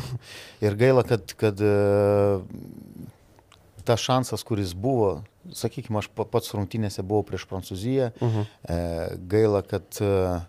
[0.65, 2.41] Ir gaila, kad, kad uh,
[3.89, 5.23] tas šansas, kuris buvo,
[5.57, 8.39] sakykime, aš pats rungtynėse buvau prieš Prancūziją, uh mhm.
[8.39, 8.47] -huh.
[8.65, 10.41] e, gaila, kad e,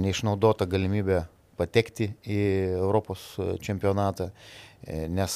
[0.00, 1.24] neišnaudota galimybė
[1.56, 2.40] patekti į
[2.78, 4.30] Europos čempionatą,
[4.82, 5.32] e, nes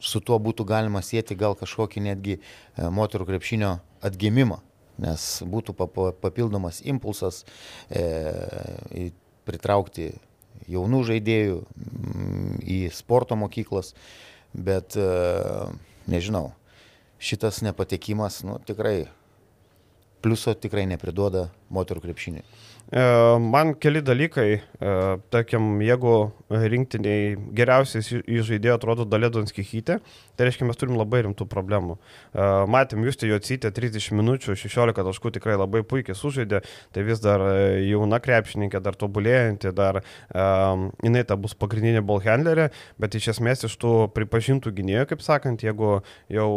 [0.00, 2.40] su tuo būtų galima sėti gal kažkokį netgi
[2.76, 4.58] moterų krepšinio atgimimą,
[4.98, 5.74] nes būtų
[6.20, 7.44] papildomas impulsas
[9.46, 10.10] pritraukti
[10.66, 11.62] jaunų žaidėjų
[12.66, 13.94] į sporto mokyklas,
[14.52, 14.98] bet
[16.06, 16.50] nežinau,
[17.22, 19.06] šitas nepatekimas, nu, tikrai
[20.22, 22.44] pliuso tikrai nepriduoda moterų krepšiniui.
[22.92, 24.60] Man keli dalykai,
[25.32, 26.14] tarkim, jeigu
[26.50, 29.98] rinktiniai geriausiais į žaidėją atrodo Dalėdonskį hytę,
[30.36, 31.96] tai reiškia, mes turim labai rimtų problemų.
[32.72, 36.60] Matėm, jūs tai jo cytė 30 minučių, 16 taškų tikrai labai puikiai sužaidė,
[36.92, 37.46] tai vis dar
[37.80, 40.02] jauna krepšininkė, dar tobulėjanti, dar
[40.34, 42.68] jinai ta bus pagrindinė ballhandlerė,
[43.00, 46.00] bet iš esmės iš tų pripažintų gynėjų, kaip sakant, jeigu
[46.32, 46.50] jau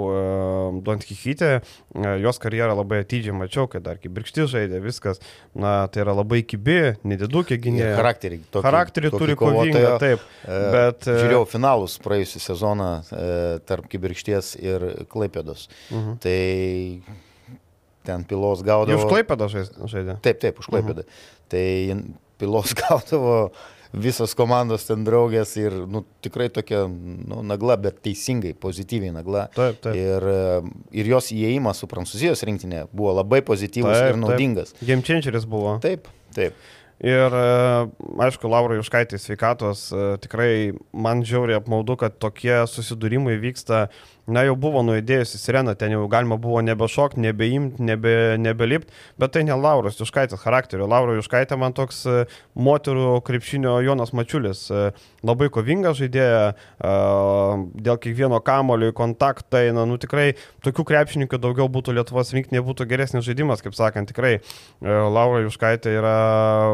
[0.86, 5.22] Donskį hytė, uh, jos karjerą labai atidžiai mačiau, kai dar kibirkšti žaidė, viskas,
[5.56, 7.94] na, tai yra labai kibi, nedidukė gynėja.
[8.00, 10.26] Charakterį, tokį, charakterį tokį turi kovingą, taip.
[10.44, 13.30] E, bet, žiūrėjau finalus praėjusią sezoną e,
[13.70, 15.68] tarp Kibirkšties ir Klaipėdos.
[15.94, 16.18] Mhm.
[16.26, 16.40] Tai
[18.06, 19.02] ten pilos gaudavo.
[19.02, 20.20] Už Klaipėdą žaidė?
[20.26, 21.06] Taip, taip, už Klaipėdą.
[21.06, 21.40] -huh.
[21.50, 21.66] Tai
[22.42, 23.52] pilos gaudavo
[24.02, 29.48] visos komandos ten draugės ir nu, tikrai tokia nu, nagla, bet teisingai, pozityviai nagla.
[29.56, 29.98] Taip, taip.
[30.00, 34.76] Ir, e, ir jos įėjimas su Prancūzijos rinktinė buvo labai pozityvus taip, ir naudingas.
[34.84, 35.78] Game changeris buvo.
[35.84, 36.58] Taip, taip.
[37.04, 37.48] Ir e,
[38.24, 40.52] aišku, Laura Juškaitė sveikatos e, tikrai
[40.96, 43.88] man žiauriai apmaudu, kad tokie susidūrimai vyksta
[44.28, 49.44] na jau buvo nuėdėjusi sirena, ten jau galima buvo nebešokti, nebeimti, nebe, nebelipti, bet tai
[49.46, 50.88] ne Lauros Juškaitės charakterio.
[50.90, 52.16] Laura Juškaitė man toks e,
[52.58, 54.88] moterų krepšinio Jonas Mačiulis, e,
[55.26, 56.96] labai kovinga žaidėja, e,
[57.86, 60.32] dėl kiekvieno kamulio kontaktai, na, nu tikrai
[60.66, 64.40] tokių krepšininkų daugiau būtų Lietuvos rinktinė, būtų geresnis žaidimas, kaip sakant, tikrai
[64.82, 66.16] Laura Juškaitė yra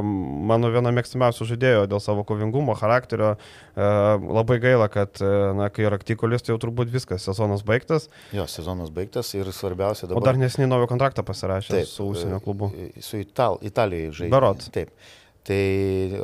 [0.02, 3.36] mano viena mėgstamiausių žaidėjų dėl savo kovingumo, charakterio.
[3.76, 5.22] Labai gaila, kad,
[5.58, 8.10] na, kai yra aktikulis, tai jau turbūt viskas sezonas baigtas.
[8.36, 10.21] Jo, sezonas baigtas ir svarbiausia dabar.
[10.21, 12.71] O dar nesiniai naujo kontraktą pasirašė taip, su užsienio klubu.
[13.01, 14.32] Su Ital, Italijai žaidė.
[14.36, 14.69] Berot.
[14.75, 14.93] Taip.
[15.41, 15.62] Tai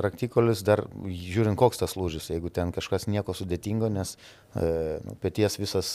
[0.05, 5.57] raktikolis dar, žiūrint, koks tas lūžis, jeigu ten kažkas nieko sudėtingo, nes e, nu, pėties
[5.57, 5.93] visas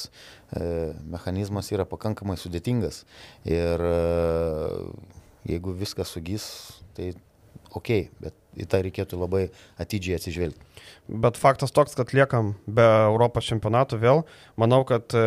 [0.51, 3.05] e, mechanizmas yra pakankamai sudėtingas.
[3.47, 4.01] Ir e,
[5.53, 6.49] jeigu viskas sugys,
[6.99, 7.13] tai
[7.77, 7.91] ok,
[8.23, 9.47] bet į tai reikėtų labai
[9.81, 10.73] atidžiai atsižvelgti.
[11.09, 14.25] Bet faktas toks, kad liekam be Europos čempionatų vėl.
[14.61, 15.23] Manau, kad e,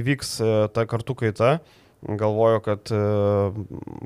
[0.00, 1.58] įvyks e, ta kartų kaita.
[1.98, 3.00] Galvoju, kad e,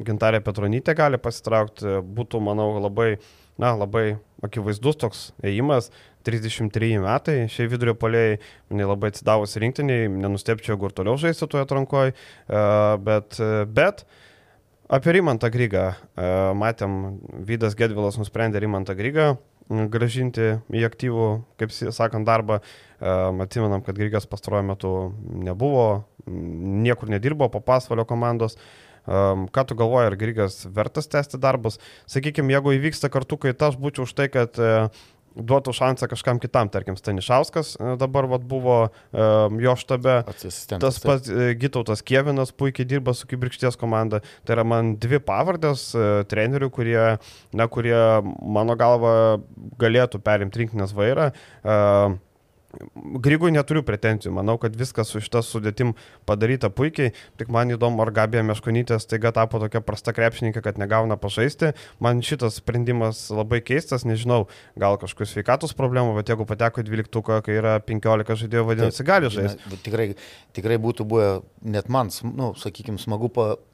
[0.07, 1.99] Gintarė Petronytė gali pasitraukti.
[2.17, 3.17] Būtų, manau, labai,
[3.61, 4.07] na, labai
[4.45, 5.91] akivaizdus toks ėjimas.
[6.23, 8.37] 33 metai, šiai vidurio poliai,
[8.71, 12.15] jinai labai atsidavusi rinktiniai, nenustepčiau, ir toliau žaisti toje atrankoje,
[13.03, 13.41] bet,
[13.75, 14.05] bet
[14.93, 15.87] apie Rimantą Grygą.
[16.59, 16.99] Matėm,
[17.49, 19.33] Vydas Gedvilas nusprendė Rimantą Grygą
[19.93, 21.27] gražinti į aktyvų,
[21.61, 22.59] kaip sakant, darbą.
[23.01, 24.93] Atsimenam, kad Grigas pastaruoju metu
[25.47, 28.59] nebuvo, niekur nedirbo po pasvalio komandos.
[29.07, 31.81] Ką tu galvoji, ar Grigas vertas tęsti darbus?
[32.11, 34.61] Sakykime, jeigu įvyksta kartu kaita, aš būčiau už tai, kad
[35.37, 40.19] duotų šansą kažkam kitam, tarkim, Stanišauskas e, dabar vat, buvo um, jo štabe,
[40.83, 45.89] tas pats uh, Gitautas Kievinas puikiai dirba su Kibirkšties komanda, tai yra man dvi pavardės
[45.97, 46.99] uh, trenerių, kurie,
[47.57, 49.15] na, kurie mano galva
[49.81, 51.31] galėtų perimti rinkinės vairą.
[51.63, 52.21] Uh,
[53.23, 55.93] Grygui neturiu pretenzijų, manau, kad viskas su šitą sudėtim
[56.29, 61.19] padaryta puikiai, tik man įdomu, ar Gabija Meškonytė staiga tapo tokia prasta krepšininkė, kad negauna
[61.21, 61.75] pažaisti.
[62.03, 64.47] Man šitas sprendimas labai keistas, nežinau,
[64.81, 69.33] gal kažkokius sveikatos problemų, bet jeigu pateko į 12, kai yra 15 žaidėjų, vadinasi, gali
[69.33, 69.83] žaisti.
[69.85, 70.09] Tikrai,
[70.57, 71.29] tikrai būtų buvę
[71.77, 73.29] net man, nu, sakykime, smagu,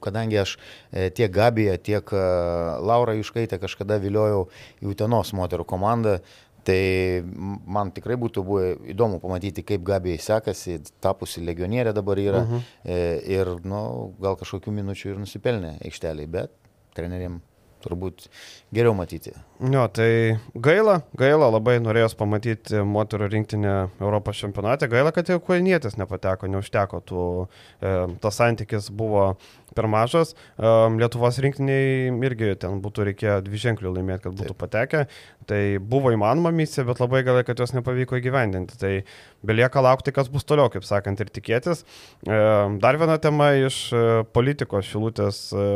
[0.05, 0.57] kadangi aš
[0.91, 2.27] e, tiek Gabiją, tiek e,
[2.83, 4.49] Laura Juškaitę kažkada viliojau
[4.83, 6.19] į Utenos moterų komandą.
[6.69, 6.81] Tai
[7.65, 12.65] man tikrai būtų buvę įdomu pamatyti, kaip Gabijai sekasi, tapusi legionierė dabar yra uh mhm.
[12.85, 13.29] -huh.
[13.37, 16.53] ir nu, gal kažkokių minučių ir nusipelnė aikšteliai, bet
[16.95, 17.41] treneriam
[17.85, 18.27] turbūt
[18.75, 19.33] geriau matyti.
[19.59, 25.99] Jo, tai gaila, gaila, labai norėjos pamatyti moterų rinktinę Europos čempionate, gaila, kad jau kuonietis
[25.99, 27.25] nepateko, neužteko tų,
[27.81, 29.33] e, tas santykis buvo
[29.77, 30.35] per mažas.
[30.59, 34.63] Lietuvos rinktiniai irgi ten būtų reikėję dvi ženklių laimėti, kad būtų Taip.
[34.65, 35.05] patekę.
[35.49, 38.77] Tai buvo įmanoma misija, bet labai gal, kad jos nepavyko įgyvendinti.
[38.77, 38.91] Tai
[39.47, 41.85] belieka laukti, kas bus toliau, kaip sakant, ir tikėtis.
[42.27, 45.67] Dar viena tema iš e, politikos Šilutės e,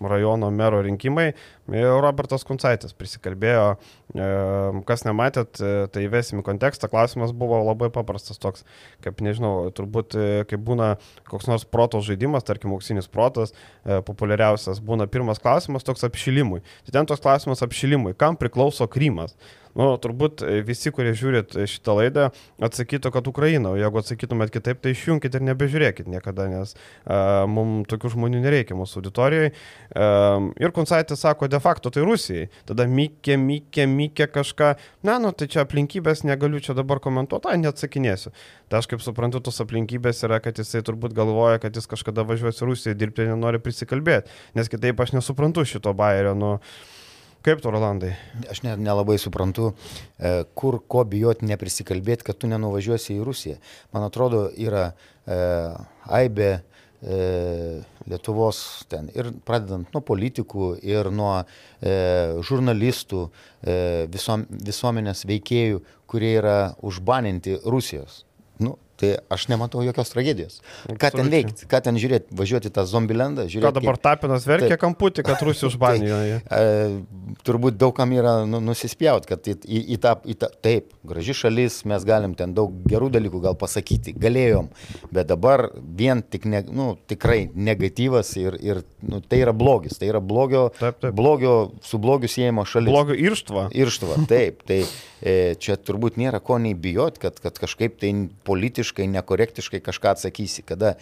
[0.00, 1.30] rajono mero rinkimai.
[1.70, 3.76] Robertas Kuncaitis prisikalbėjo,
[4.88, 6.88] kas nematėt, e, tai įvesim į kontekstą.
[6.90, 8.64] Klausimas buvo labai paprastas toks,
[9.04, 10.16] kaip nežinau, turbūt
[10.50, 10.96] kaip būna
[11.30, 16.64] koks nors proto žaidimas, tarkim, auksinis protas, populiariausias būna pirmas klausimas toks apšilimui.
[16.88, 19.19] Tai ten toks klausimas apšilimui, kam priklauso Krymas.
[19.78, 22.26] Nu, turbūt visi, kurie žiūrit šitą laidą,
[22.62, 27.86] atsakytų, kad Ukraina, o jeigu atsakytumėt kitaip, tai išjungkite ir nebežiūrėkit niekada, nes uh, mums
[27.90, 29.52] tokių žmonių nereikia mūsų auditorijai.
[29.94, 32.48] Uh, ir Konsaitis sako, de facto tai Rusijai.
[32.66, 34.74] Tada mykė, mykė, mykė kažką.
[35.06, 38.34] Na, nu, tai čia aplinkybės negaliu čia dabar komentuoti, tai neatsakinėsiu.
[38.70, 42.58] Tai aš kaip suprantu, tos aplinkybės yra, kad jisai turbūt galvoja, kad jis kažkada važiuos
[42.58, 46.34] į Rusiją dirbti ir nenori prisikalbėti, nes kitaip aš nesuprantu šito bairio.
[46.38, 46.56] Nu,
[47.40, 48.10] Kaip tu, Rolandai?
[48.52, 49.70] Aš ne, nelabai suprantu,
[50.20, 53.54] e, kur ko bijoti neprisikalbėti, kad tu nenuvažiuosi į Rusiją.
[53.96, 54.90] Man atrodo, yra
[55.24, 55.38] e,
[56.20, 56.60] aibė e,
[58.10, 58.60] Lietuvos
[58.92, 61.94] ten ir pradedant nuo politikų ir nuo e,
[62.44, 63.22] žurnalistų,
[63.64, 63.78] e,
[64.12, 65.80] visom, visuomenės veikėjų,
[66.12, 68.26] kurie yra užbaninti Rusijos.
[68.60, 70.58] Nu, Tai aš nematau jokios tragedijos.
[71.00, 73.64] Ką ten veikti, ką ten žiūrėti, važiuoti tą zombilendą, žiūrėti.
[73.64, 74.04] Ką dabar kaip...
[74.04, 76.10] Tapinas verkia taip, kamputį, kad Rusija užbanė.
[76.10, 80.92] tai, e, turbūt daugam yra nu, nusispjaut, kad į, į, į, tą, į tą, taip,
[81.06, 84.70] graži šalis, mes galim ten daug gerų dalykų gal pasakyti, galėjom,
[85.14, 90.10] bet dabar vien tik, ne, nu, tikrai negatyvas ir, ir nu, tai yra blogis, tai
[90.12, 91.16] yra blogio, taip, taip.
[91.16, 92.92] blogio su blogiu siejama šalis.
[92.92, 93.68] Blogio irštva.
[93.80, 98.12] Irštva, taip, tai e, čia turbūt nėra ko nei bijot, kad, kad kažkaip tai
[98.46, 100.96] politiškai politiškai nekorektiškai kažką atsakysi, kada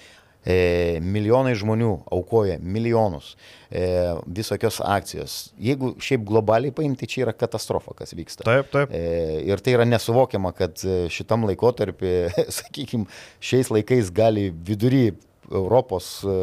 [0.45, 3.37] e, milijonai žmonių aukoja milijonus,
[3.71, 5.53] e, visokios akcijos.
[5.59, 8.45] Jeigu šiaip globaliai paimti, čia yra katastrofa, kas vyksta.
[8.45, 8.93] Taip, taip.
[8.93, 12.13] E, ir tai yra nesuvokiama, kad e, šitam laikotarpį,
[12.61, 13.09] sakykime,
[13.41, 15.17] šiais laikais gali vidury
[15.51, 16.37] Europos e,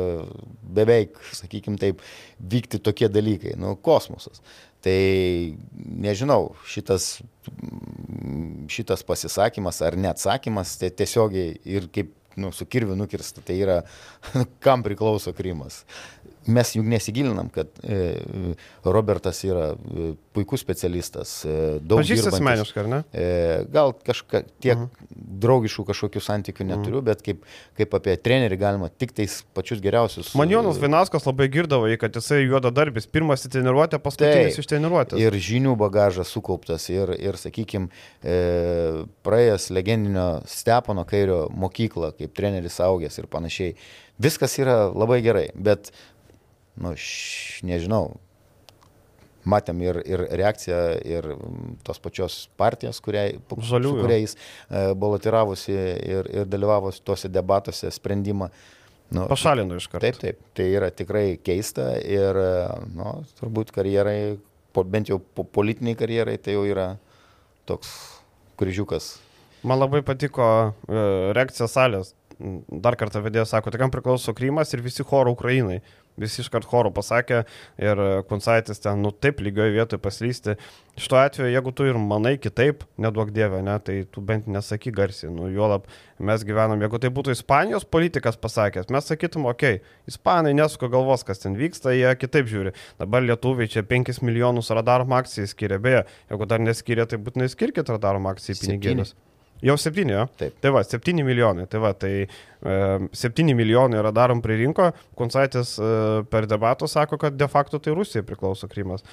[0.75, 2.03] beveik, sakykime taip,
[2.39, 4.43] vykti tokie dalykai, nu, kosmosas.
[4.85, 4.97] Tai
[6.05, 7.15] nežinau, šitas,
[8.69, 13.79] šitas pasisakymas ar neatsakymas tai tiesiogiai ir kaip nu, su kirviu nukirsta, tai yra
[14.65, 15.83] kam priklauso Krymas
[16.47, 18.15] mes juk nesigilinam, kad e,
[18.83, 22.99] Robertas yra e, puikus specialistas, e, daug Pažįstas asmeniškai, ar ne?
[23.15, 23.25] E,
[23.73, 24.91] gal kažka, tiek uh mhm.
[24.91, 25.39] -huh.
[25.45, 26.71] draugiškų kažkokių santykių mhm.
[26.71, 27.05] neturiu, uh -huh.
[27.05, 27.43] bet kaip,
[27.77, 30.33] kaip apie trenerį galima tik tais pačius geriausius.
[30.35, 35.19] Man Jonas Vainauskas labai girdavo, kad jisai juoda darbis, pirmas į treniruotę, paskutinis iš treniruotės.
[35.19, 37.87] Ir žinių bagažas sukauptas, ir, ir sakykime,
[38.23, 43.75] e, praėjęs legendinio Stepono Kairio mokyklą, kaip treneris augęs ir panašiai.
[44.21, 45.91] Viskas yra labai gerai, bet
[46.75, 47.05] nu, aš
[47.65, 48.15] nežinau,
[49.45, 51.27] matėm ir, ir reakciją, ir
[51.85, 53.99] tos pačios partijos, kuriai, Žaliųjų.
[53.99, 58.49] su kuriais e, balotiravosi ir, ir dalyvavo tuose debatuose sprendimą.
[59.13, 60.07] Nu, Pašalino iš karto.
[60.07, 62.39] Taip, taip, tai yra tikrai keista ir,
[62.97, 64.37] nu, turbūt karjerai,
[64.89, 66.95] bent jau po politiniai karjerai, tai jau yra
[67.69, 67.93] toks
[68.59, 69.15] kryžiukas.
[69.65, 71.05] Man labai patiko e,
[71.37, 72.15] reakcija salės.
[72.35, 75.77] Dar kartą vedėjas sako, tai kam priklauso Krymas ir visi choro Ukrainai
[76.21, 77.43] visi iškart chorų pasakė
[77.81, 80.55] ir Kunsaitis ten, nu taip, lygioje vietoje paslysti.
[80.95, 85.31] Šituo atveju, jeigu tu ir manai kitaip, neduok dievę, ne, tai tu bent nesaky garsiai,
[85.35, 85.89] nu juolab
[86.23, 91.27] mes gyvenam, jeigu tai būtų Ispanijos politikas pasakęs, mes sakytum, okei, okay, Ispanai nesuka galvos,
[91.27, 92.75] kas ten vyksta, jie kitaip žiūri.
[93.01, 97.91] Dabar lietuviai čia 5 milijonus radarom akcijai skiria, beje, jeigu dar neskiria, tai būtinai skirkit
[97.91, 99.17] radarom akcijai pinigėlius.
[99.17, 99.34] 7.
[99.63, 100.25] Jau septyni, jo?
[100.39, 100.57] Taip.
[100.61, 101.63] Tai va, septyni milijonai.
[101.71, 102.73] Tai va, tai e,
[103.15, 104.89] septyni milijonai yra darom pririnko.
[105.15, 105.91] Konsaitis e,
[106.31, 109.05] per debatų sako, kad de facto tai Rusijai priklauso Krymas.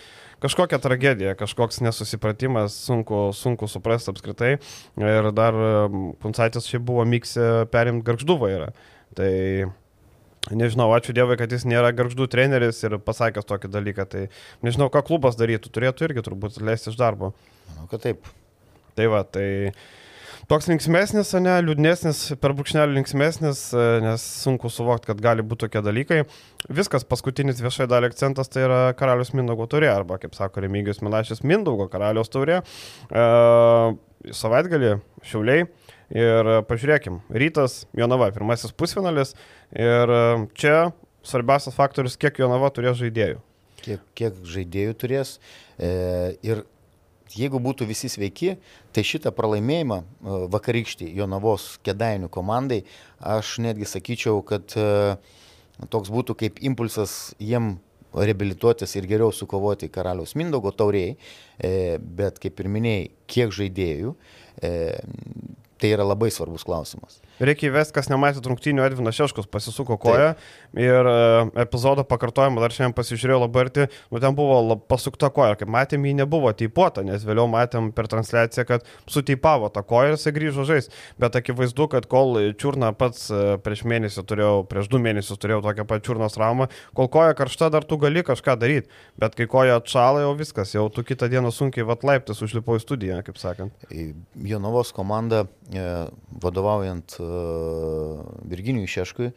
[0.42, 4.56] Kažkokia tragedija, kažkoks nesusipratimas, sunku, sunku suprasti apskritai.
[4.98, 5.70] Ir dar e,
[6.24, 8.72] Konsaitis šiaip buvo miksė perimti garžduvą yra.
[9.14, 9.30] Tai
[10.50, 14.06] Nežinau, ačiū Dievui, kad jis nėra garždų treneris ir pasakęs tokį dalyką.
[14.10, 14.22] Tai
[14.66, 17.30] nežinau, ką klubas darytų, turėtų irgi turbūt leisti iš darbo.
[17.68, 18.26] Manau, kad taip.
[18.98, 19.46] Tai va, tai
[20.50, 25.82] toks linksmėsnis, ne, liūdnesnis, per brūkšnelį linksmėsnis, e, nes sunku suvokti, kad gali būti tokie
[25.84, 26.22] dalykai.
[26.72, 31.44] Viskas, paskutinis viešai dalį akcentas tai yra karalius Mindaugo turė, arba, kaip sako Remigijus Milašis,
[31.46, 32.62] Mindaugo karalius turė.
[33.10, 33.26] E,
[34.42, 35.68] savaitgalį Šiauliai.
[36.12, 39.32] Ir pažiūrėkim, rytas Jonava, pirmasis pusfinalis.
[39.72, 40.26] Ir e,
[40.58, 40.76] čia
[41.24, 43.40] svarbiausias faktorius, kiek Jonava turės žaidėjų.
[43.82, 45.38] Kiek, kiek žaidėjų turės.
[45.78, 46.62] E, ir
[47.36, 48.56] jeigu būtų visi sveiki,
[48.94, 52.82] tai šitą pralaimėjimą e, vakarykštį Jonavos kedainių komandai,
[53.20, 55.16] aš netgi sakyčiau, kad e,
[55.92, 57.76] toks būtų kaip impulsas jiem
[58.12, 61.16] reabilituotis ir geriau sukovoti karaliaus Mindaugo tauriai,
[61.56, 64.16] e, bet kaip ir minėjai, kiek žaidėjų,
[64.62, 67.22] tai yra labai svarbus klausimas.
[67.40, 70.32] Reikia įvesti, kas nematė rungtynių, Edvinas Šeškus pasisuko koją.
[70.32, 70.50] Taip.
[70.78, 75.70] ir uh, epizodo pakartojimą dar šiandien pasižiūrėjau labai arti, nu ten buvo pasukta koja, kaip
[75.72, 80.32] matėm, ji nebuvo teipuota, nes vėliau matėm per transliaciją, kad suteipavo tą koją ir jisai
[80.36, 80.88] grįžo žais,
[81.20, 85.86] bet akivaizdu, kad kol čiurna pats uh, prieš mėnesį turėjau, prieš du mėnesius turėjau tokią
[85.88, 88.88] pačią čiurnos traumą, kol koja karšta dar tu gali kažką daryti,
[89.20, 93.20] bet kai koja atšala jau viskas, jau tu kitą dieną sunkiai vatlaiptis užlipo į studiją,
[93.26, 93.86] kaip sakant.
[94.52, 95.86] Jonavos komanda e,
[96.42, 97.18] vadovaujant
[98.52, 99.30] Virginijui Šeškui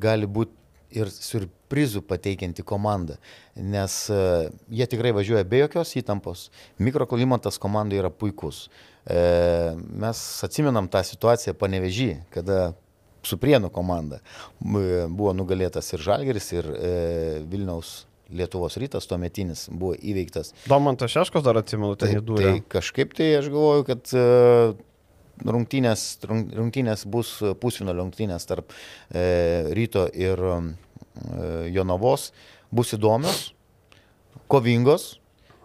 [0.00, 0.56] gali būti
[0.94, 3.18] ir surprizų pateikianti komanda,
[3.56, 4.20] nes e,
[4.72, 6.46] jie tikrai važiuoja be jokios įtampos,
[6.80, 8.66] mikroklimatas komandai yra puikus.
[9.04, 9.20] E,
[9.76, 12.72] mes atsimenam tą situaciją panevežį, kada
[13.26, 14.22] su Prienų komanda
[14.60, 16.92] buvo nugalėtas ir Žalgeris, ir e,
[17.50, 20.52] Vilniaus Lietuvos rytas tuometinis buvo įveiktas.
[20.68, 22.44] Domantas Šeškos dar atsimenu, ten tai, įdūrė.
[22.44, 24.24] Tai kažkaip tai aš galvoju, kad e,
[25.44, 30.58] rungtynės, rungtynės bus pusfinalio rungtynės tarp e, ryto ir e,
[31.74, 32.32] Jonavos,
[32.70, 33.52] bus įdomios,
[34.48, 35.18] kovingos,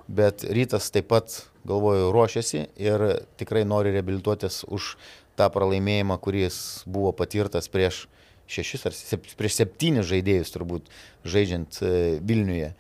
[0.08, 3.06] bet rytas taip pat, galvoju, ruošiasi ir
[3.40, 4.96] tikrai nori reabilituotis už
[5.40, 8.06] tą pralaimėjimą, kuris buvo patirtas prieš
[8.54, 10.92] šešis ar sep, prieš septynis žaidėjus turbūt
[11.24, 12.74] žaidžiant e, Vilniuje.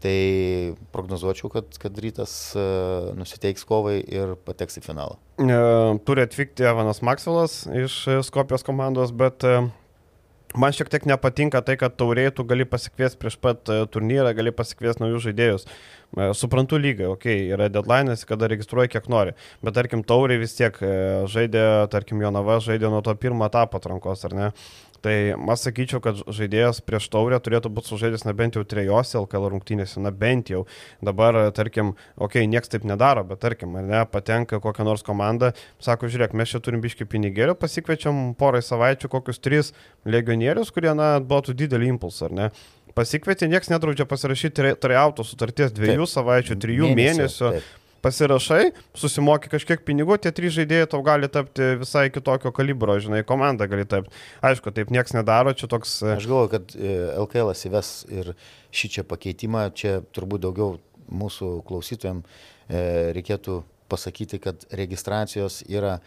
[0.00, 0.14] Tai
[0.94, 5.18] prognozuočiau, kad, kad rytas uh, nusiteiks kovai ir pateks į finalą.
[5.40, 5.58] E,
[6.08, 9.44] turi atvykti Evanas Makselas iš Skopijos komandos, bet
[10.58, 15.04] Man šiek tiek nepatinka tai, kad tauriai tu gali pasikviesti prieš pat turnyrą, gali pasikviesti
[15.04, 15.66] naujus žaidėjus.
[16.34, 20.74] Suprantu lygą, okei, okay, yra deadline'as, kada registruoji kiek nori, bet tarkim tauriai vis tiek
[21.30, 24.48] žaidė, tarkim Jonava žaidė nuo to pirmo etapo atrankos, ar ne?
[25.00, 25.14] Tai
[25.52, 30.00] aš sakyčiau, kad žaidėjas prieš taurę turėtų būti sužaidęs na bent jau trejose LKL rungtynėse,
[30.02, 30.66] na bent jau.
[31.04, 35.54] Dabar, tarkim, okei, okay, niekas taip nedaro, bet tarkim, ar ne, patenka kokią nors komandą,
[35.80, 39.72] sako, žiūrėk, mes čia turim biški pinigėlių, pasikviečiam porai savaičių kokius tris
[40.04, 42.52] legionierius, kurie, na, duotų didelį impulsą, ar ne.
[42.96, 46.16] Pasikvietė, niekas nedraudžia pasirašyti trejauto sutarties dviejų taip.
[46.18, 47.20] savaičių, trijų mėnesių.
[47.22, 47.52] mėnesių.
[47.56, 53.22] Taip pasirašai, susimoki kažkiek pinigų, tie trys žaidėjai tau gali tapti visai kitokio kalibro, žinai,
[53.28, 54.14] komanda gali tapti.
[54.46, 55.98] Aišku, taip niekas nedaro, čia toks...
[56.04, 56.76] E, Aš galvoju, kad
[57.24, 58.32] LKL e, įves ir
[58.76, 60.78] šį čia pakeitimą, čia turbūt daugiau
[61.10, 65.98] mūsų klausytojams e, reikėtų pasakyti, kad registracijos yra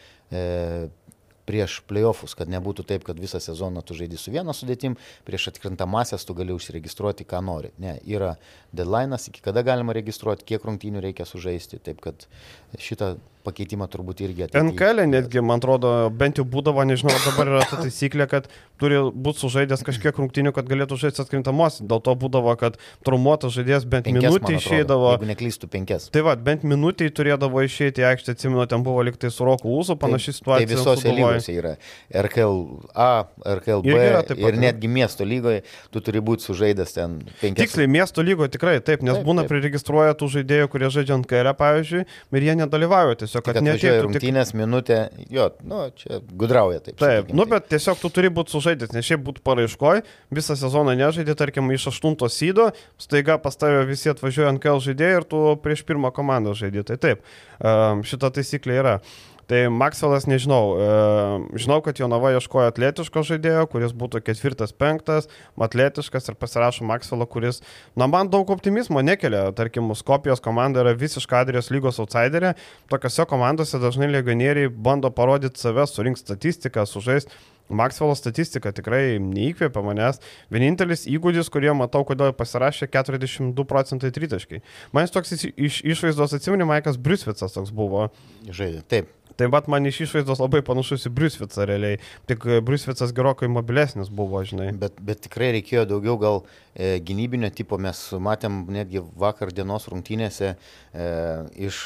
[1.49, 4.95] prieš playoffus, kad nebūtų taip, kad visą sezoną tu žaidži su viena sudėtim,
[5.27, 7.73] prieš atkrintamasias tu gali užsiregistruoti, ką nori.
[7.83, 8.35] Ne, yra
[8.75, 11.81] deadline'as, iki kada galima registruoti, kiek rungtynių reikia sužaisti.
[11.83, 12.27] Taip kad
[12.79, 14.63] šitą pakeitimą turbūt irgi atėjo.
[14.69, 18.47] NKL netgi, man atrodo, bent jau būdavo, nežinau, dabar yra ta taisyklė, kad
[18.81, 21.79] turi būti sužaidęs kažkiek rungtynių, kad galėtų žaisti atkrintamos.
[21.83, 25.13] Dėl to būdavo, kad traumuotas žaidėjas bent penkias, minutį išeidavo.
[25.15, 26.07] Jeigu neklystų, penkias.
[26.13, 29.97] Tai va, bent minutį turėdavo išeiti į aikštę, atsimenu, ten buvo liktai su Roku Uzu,
[29.99, 30.69] panaši tai, situacija.
[30.69, 31.75] Tai visose lygose yra.
[32.23, 32.59] RKL
[32.95, 33.11] A,
[33.59, 35.63] RKL B ir, yra, pat, ir netgi miesto lygoje
[35.93, 37.63] tu turi būti sužaidęs ten penkias.
[37.63, 39.53] Tiksliai, miesto lygoje tikrai taip, nes taip, būna taip.
[39.53, 44.03] priregistruoja tų žaidėjų, kurie žaidžia ant kairę, pavyzdžiui, ir jie nedalyvauja tiesiog tiesiog, kad neatėjo
[44.05, 44.59] rungtynės tik...
[44.59, 44.99] minutę,
[45.33, 46.97] jo, nu, čia gudrauja taip.
[47.01, 50.03] Taip, sakykim, nu, bet tiesiog tu turi būti sužaidęs, nes šiaip būtų paraiškoj,
[50.37, 52.69] visą sezoną nežaidė, tarkim, iš aštunto sydo,
[53.01, 56.85] staiga pas tave visi atvažiuoja ant KL žaidėjai ir tu prieš pirmą komandą žaidži.
[56.91, 57.27] Tai taip,
[58.09, 58.97] šita taisyklė yra.
[59.47, 65.27] Tai Maxwellas, nežinau, e, žinau, kad Jonava ieškojo atletiško žaidėjo, kuris būtų ketvirtas, penktas,
[65.59, 67.59] atletiškas ir pasirašo Maxwellą, kuris,
[67.99, 69.49] na, man daug optimizmo nekelia.
[69.57, 72.53] Tarkim, Skopijos komanda yra visiškai Adrijos lygos outsiderė.
[72.91, 77.35] Tokiose komandose dažnai legionieriai bando parodyti save, surinkti statistiką, sužaisti.
[77.71, 80.19] Maxwello statistika tikrai neįkvėpia manęs.
[80.53, 84.61] Vienintelis įgūdis, kurie matau, kodėl pasirašė 42 procentai tritaškai.
[84.93, 88.09] Man jis toks iš išvaizdos atsimeni, Maikas Briusvicas toks buvo.
[88.49, 89.11] Žaidė, taip.
[89.37, 91.97] Tai bat man iš išvaizdos labai panašus į Briusvicą realiai,
[92.29, 94.69] tik e, Briusvicas gerokai mobilesnis buvo, žinai.
[94.77, 100.53] Bet, bet tikrai reikėjo daugiau gal e, gynybinio tipo, mes matėm netgi vakar dienos rungtynėse
[100.53, 101.09] e,
[101.69, 101.85] iš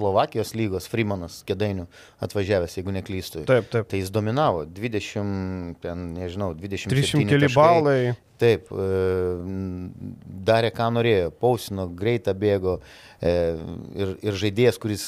[0.00, 1.84] Slovakijos lygos Freemanas Kedainių
[2.24, 3.44] atvažiavęs, jeigu neklystu.
[3.48, 3.88] Taip, taip.
[3.90, 6.92] Tai jis dominavo 20, ten, nežinau, 20.
[6.94, 8.00] 300 keli balai.
[8.40, 8.84] Taip, e,
[10.48, 12.78] darė ką norėjo, pausino, greitą bėgo
[13.20, 13.34] e,
[14.00, 15.04] ir, ir žaidėjas, kuris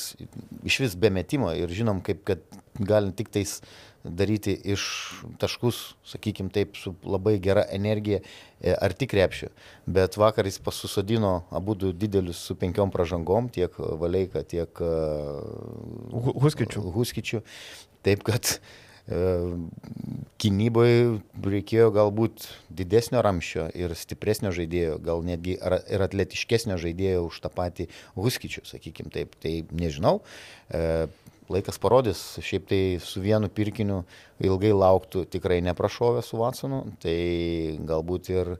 [0.69, 2.45] iš vis be metimo ir žinom, kaip kad
[2.77, 3.63] galim tik tais
[4.05, 4.85] daryti iš
[5.39, 8.21] taškus, sakykim taip, su labai gera energija
[8.61, 9.51] e, ar tik krepšiu.
[9.87, 14.83] Bet vakar jis pasusodino abu du didelius su penkiom pražangom, tiek Valeika, tiek
[16.13, 16.87] Huskičių.
[16.97, 17.43] Huskičių.
[18.03, 18.57] Taip kad
[20.43, 27.51] gynyboje reikėjo galbūt didesnio ramščio ir stipresnio žaidėjo, gal netgi ir atletiškesnio žaidėjo už tą
[27.51, 29.35] patį Huskičių, sakykim taip.
[29.43, 30.21] Tai nežinau,
[31.53, 34.03] laikas parodys, šiaip tai su vienu pirkiniu
[34.43, 37.17] ilgai lauktų tikrai neprašovė su Watsonu, tai
[37.87, 38.55] galbūt ir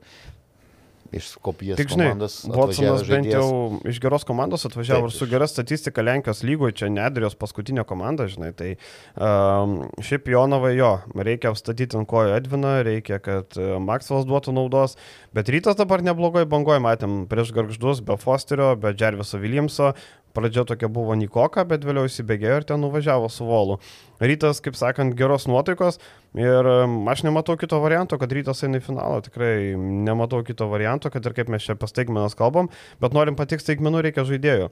[1.17, 2.37] iš Skopijos Tik, žinai, komandos.
[2.49, 3.45] Watsonas bent jau
[3.89, 8.27] iš geros komandos atvažiavo Taip, ir su gera statistika Lenkijos lygoje, čia Nedrijos paskutinė komanda,
[8.31, 8.51] žinai.
[8.57, 14.55] Tai um, šiaip Jonovai jo, reikia apstatyti ant kojo Edviną, reikia, kad uh, Maksvelas duotų
[14.57, 14.97] naudos,
[15.35, 19.93] bet rytas dabar neblogai bangoje, matėm prieš garždus, be Fosterio, be Džerviso Viljamso,
[20.33, 23.77] Pradžia tokia buvo Nikoka, bet vėliau įsibėgėjo ir ten nuvažiavo su Volu.
[24.23, 25.99] Rytas, kaip sakant, geros nuotaikos
[26.39, 26.69] ir
[27.11, 29.21] aš nematau kito varianto, kad rytas eina į finalą.
[29.25, 32.71] Tikrai nematau kito varianto, kad ir kaip mes čia pastaigmenas kalbam,
[33.03, 34.71] bet norim patikti staigmenų reikia žaidėjų.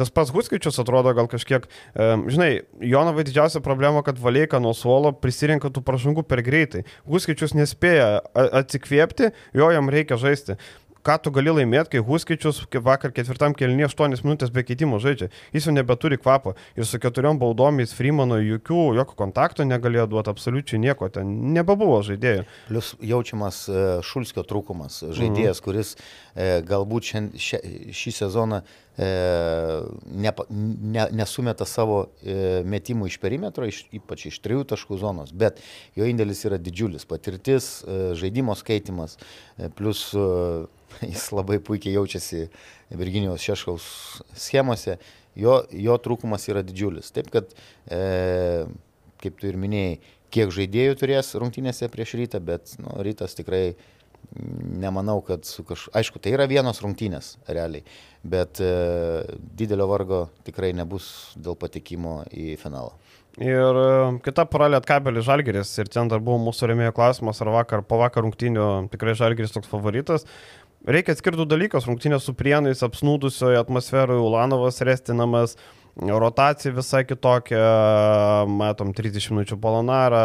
[0.00, 5.68] Tas pats Huskičius atrodo gal kažkiek, žinai, Jonovai didžiausia problema, kad Valeika nuo suolo prisirinka
[5.68, 6.86] tų pražangų per greitai.
[7.04, 10.56] Huskičius nespėja atsikvėpti, jo jam reikia žaisti
[11.06, 15.30] ką tu gali laimėti, kai Huskičius vakar ketvirtam kelnie 8 minutės be keitimo žaidžia.
[15.54, 16.54] Jis jau nebeturi kvapo.
[16.78, 21.10] Ir su keturiom baudomis Freemano jokių, jokio kontakto negalėjo duoti absoliučiai nieko.
[21.12, 22.46] Ten nebebuvo žaidėjų.
[22.68, 25.02] Plus jaučiamas e, Šulskio trūkumas.
[25.10, 25.64] Žaidėjas, mhm.
[25.66, 28.62] kuris e, galbūt šią, šį sezoną
[28.98, 35.62] ne, ne, nesumeta savo e, metimų iš perimetro, iš, ypač iš trijų taškų zonos, bet
[35.96, 37.06] jo indėlis yra didžiulis.
[37.08, 39.16] Patirtis, e, žaidimo skaitimas,
[39.56, 40.26] e, plus e,
[41.14, 42.46] jis labai puikiai jaučiasi
[42.92, 43.84] Virginijos Šeškaus
[44.36, 44.98] schemose,
[45.38, 47.12] jo, jo trūkumas yra didžiulis.
[47.16, 47.54] Taip kad,
[47.88, 48.66] e,
[49.22, 49.96] kaip tu ir minėjai,
[50.32, 53.74] kiek žaidėjų turės rungtynėse prieš rytą, bet nu, rytas tikrai
[54.82, 57.84] nemanau, kad su kažkuo, aišku, tai yra vienos rungtynės realiai,
[58.24, 58.72] bet e,
[59.58, 62.94] didelio vargo tikrai nebus dėl patekimo į finalą.
[63.40, 63.92] Ir e,
[64.24, 68.26] kita paralė atkabelis Žalgeris ir ten dar buvo mūsų remėjo klausimas, ar vakar po vakar
[68.26, 70.26] rungtynių tikrai Žalgeris toks favoritas.
[70.82, 75.54] Reikia atskirtų dalykas, rungtynės su prienais, apsnūdusioje atmosferoje, Ulanovas restinamas,
[75.96, 77.60] rotacija visai kitokia,
[78.48, 80.22] matom 30 minučių Polonarą,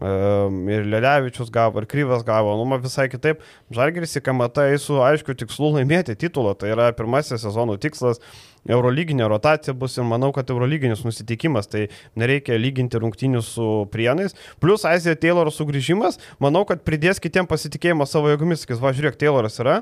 [0.00, 3.42] ir Lelevičius gavo, ir Kryvas gavo, nu, visai kitaip.
[3.70, 8.22] Žalgeris į KMT su aiškiu tikslu laimėti titulą, tai yra pirmasis sezono tikslas.
[8.68, 11.86] Eurolyginė rotacija bus ir manau, kad eurolyginis nusiteikimas, tai
[12.20, 14.36] nereikia lyginti rungtynių su prienais.
[14.60, 19.56] Plus Aizija Tayloro sugrįžimas, manau, kad pridės kitiem pasitikėjimą savo jėgomis, sakys, va, žiūrėk, Tayloras
[19.64, 19.80] yra,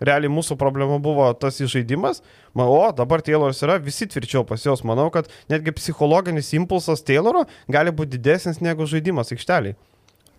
[0.00, 2.22] realiai mūsų problema buvo tas įžaidimas,
[2.54, 7.94] o dabar Tayloras yra, visi tvirčiau pas juos, manau, kad netgi psichologinis impulsas Tayloro gali
[7.94, 9.76] būti didesnis negu žaidimas aikšteliai.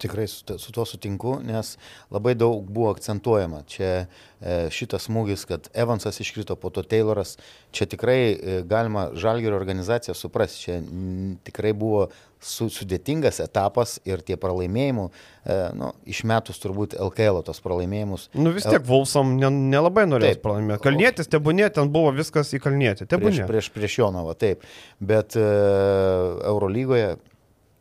[0.01, 1.75] Tikrai su, su tuo sutinku, nes
[2.09, 3.59] labai daug buvo akcentuojama.
[3.69, 7.35] Čia e, šitas smūgis, kad Evansas iškrito, po to Tayloras,
[7.69, 10.63] čia tikrai e, galima Žalgirio organizaciją suprasti.
[10.65, 12.07] Čia n, tikrai buvo
[12.41, 18.27] su, sudėtingas etapas ir tie pralaimėjimai, e, nu, išmetus turbūt LKL tos pralaimėjimus.
[18.37, 20.83] Nu vis tiek Vulsam nelabai norėjo pralaimėti.
[20.85, 23.09] Kalnietis, tebūnė, ten buvo viskas į Kalnietį.
[23.11, 24.65] Prieš, prieš, prieš Jonovą, taip.
[24.99, 25.45] Bet e,
[26.49, 27.13] Eurolygoje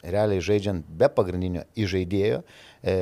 [0.04, 2.42] realiai žaidžiant be pagrindinio įžaidėjo,
[2.84, 2.96] e,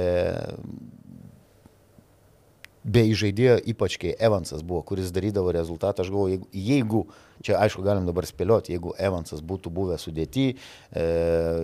[2.89, 7.05] be įžaidėjo, ypač kai Evansas buvo, kuris darydavo rezultatą, aš galvoju, jeigu, jeigu,
[7.45, 10.49] čia aišku galim dabar spėlioti, jeigu Evansas būtų buvęs sudėti,
[10.93, 11.05] e,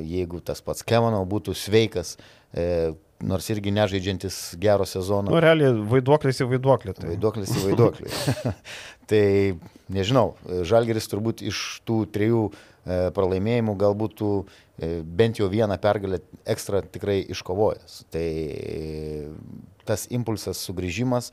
[0.07, 2.17] jeigu tas pats Kevano būtų sveikas,
[2.55, 2.93] e,
[3.25, 5.33] nors irgi nežaidžiantis gero sezono.
[5.33, 6.95] Nu, realiai vaiduoklis į vaiduoklį.
[6.99, 7.09] Tai.
[7.13, 8.13] Vaiduoklis į vaiduoklį.
[9.11, 9.25] tai
[9.95, 10.35] nežinau,
[10.67, 17.23] Žalgeris turbūt iš tų trijų e, pralaimėjimų galbūt e, bent jau vieną pergalę ekstra tikrai
[17.33, 18.03] iškovojęs.
[18.13, 18.27] Tai
[19.87, 21.31] tas impulsas sugrįžimas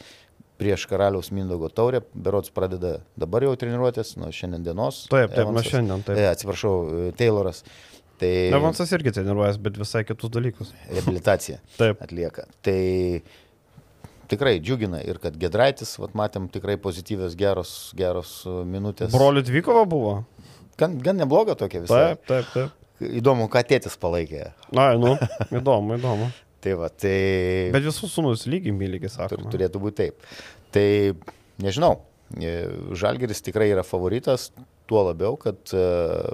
[0.62, 5.08] prieš karaliaus Mindogo taurę, berots pradeda dabar jau treniruotės, nuo šiandien dienos.
[5.10, 6.04] Taip, taip, nuo šiandien.
[6.06, 6.20] Taip.
[6.22, 6.76] E, atsiprašau,
[7.18, 7.64] Tayloras.
[8.22, 10.76] Tai Evansas irgi treniruojas, bet visai kitus dalykus.
[10.92, 11.58] Rehabilitaciją
[12.06, 12.46] atlieka.
[12.62, 12.78] Tai
[14.30, 18.36] tikrai džiugina ir kad Gedraitis, vat, matėm tikrai pozityvios, geros, geros
[18.70, 19.10] minutės.
[19.16, 20.20] Brolių Dvikova buvo?
[20.78, 22.04] Gan, gan nebloga tokia visai.
[22.14, 22.78] Taip, taip, taip.
[23.02, 24.52] Įdomu, ką tėtis palaikė.
[24.78, 25.16] Na, nu,
[25.50, 26.30] įdomu, įdomu.
[26.62, 27.16] tai va, tai...
[27.74, 29.50] Bet visus sunus lygiai myliai, sakoma.
[29.54, 30.28] Turėtų būti taip.
[30.76, 30.88] Tai
[31.64, 31.96] nežinau,
[32.38, 32.54] e,
[32.98, 34.50] Žalgeris tikrai yra favoritas,
[34.92, 36.28] tuo labiau, kad uh,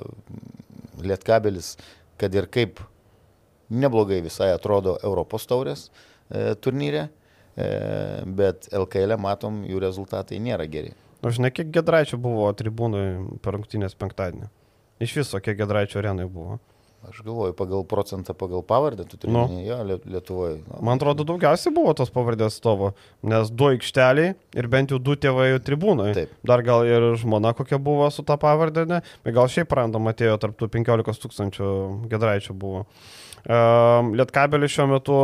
[1.06, 1.76] Lietkabelis,
[2.18, 2.82] kad ir kaip
[3.70, 5.88] neblogai visai atrodo Europos taurės
[6.30, 7.08] e, turnyre,
[7.54, 7.68] e,
[8.40, 10.94] bet LKL e matom, jų rezultatai nėra geri.
[11.26, 13.04] O žinai, kiek gedraičių buvo tribūnai
[13.44, 14.50] per rungtynės penktadienį?
[15.04, 16.58] Iš viso, kiek gedraičių arenai buvo?
[17.06, 19.46] Aš galvoju, pagal procentą, pagal pavardę, tu turi nu.
[19.64, 20.58] jo Lietuvoje.
[20.66, 20.80] Nu.
[20.82, 25.52] Man atrodo, daugiausiai buvo tos pavardės stovo, nes du aikšteliai ir bent jau du tėvai
[25.64, 26.10] tribūnai.
[26.18, 26.34] Taip.
[26.48, 29.04] Dar gal ir žmona kokia buvo su tą pavardė, ne?
[29.24, 31.70] bet gal šiaip random atėjo tarp tų 15 tūkstančių
[32.12, 32.84] gedraičių buvo.
[33.48, 35.18] Uh, Lietkabelis šiuo metu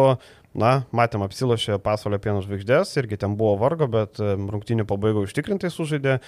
[0.53, 6.19] Na, matėm, apsilošė pasaulio pieno žvaigždės, irgi ten buvo vargo, bet rungtinių pabaigo užtikrintai sužaidė.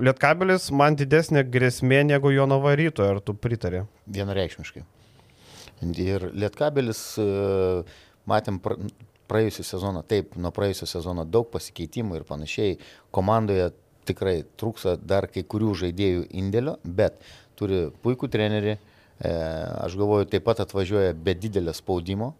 [0.00, 3.84] Lietkabelis man didesnė grėsmė negu Jonava ryto, ar tu pritarė?
[4.08, 4.86] Vienareikšmiškai.
[6.00, 7.84] Ir Lietkabelis, e,
[8.24, 8.62] matėm
[9.28, 12.78] praėjusią sezoną, taip, nuo praėjusią sezoną daug pasikeitimų ir panašiai.
[13.12, 13.68] Komandoje
[14.08, 17.20] tikrai trūksa dar kai kurių žaidėjų indėlio, bet
[17.58, 18.78] turi puikų trenerį.
[19.16, 19.30] E,
[19.84, 22.32] aš galvoju, taip pat atvažiuoja be didelio spaudimo,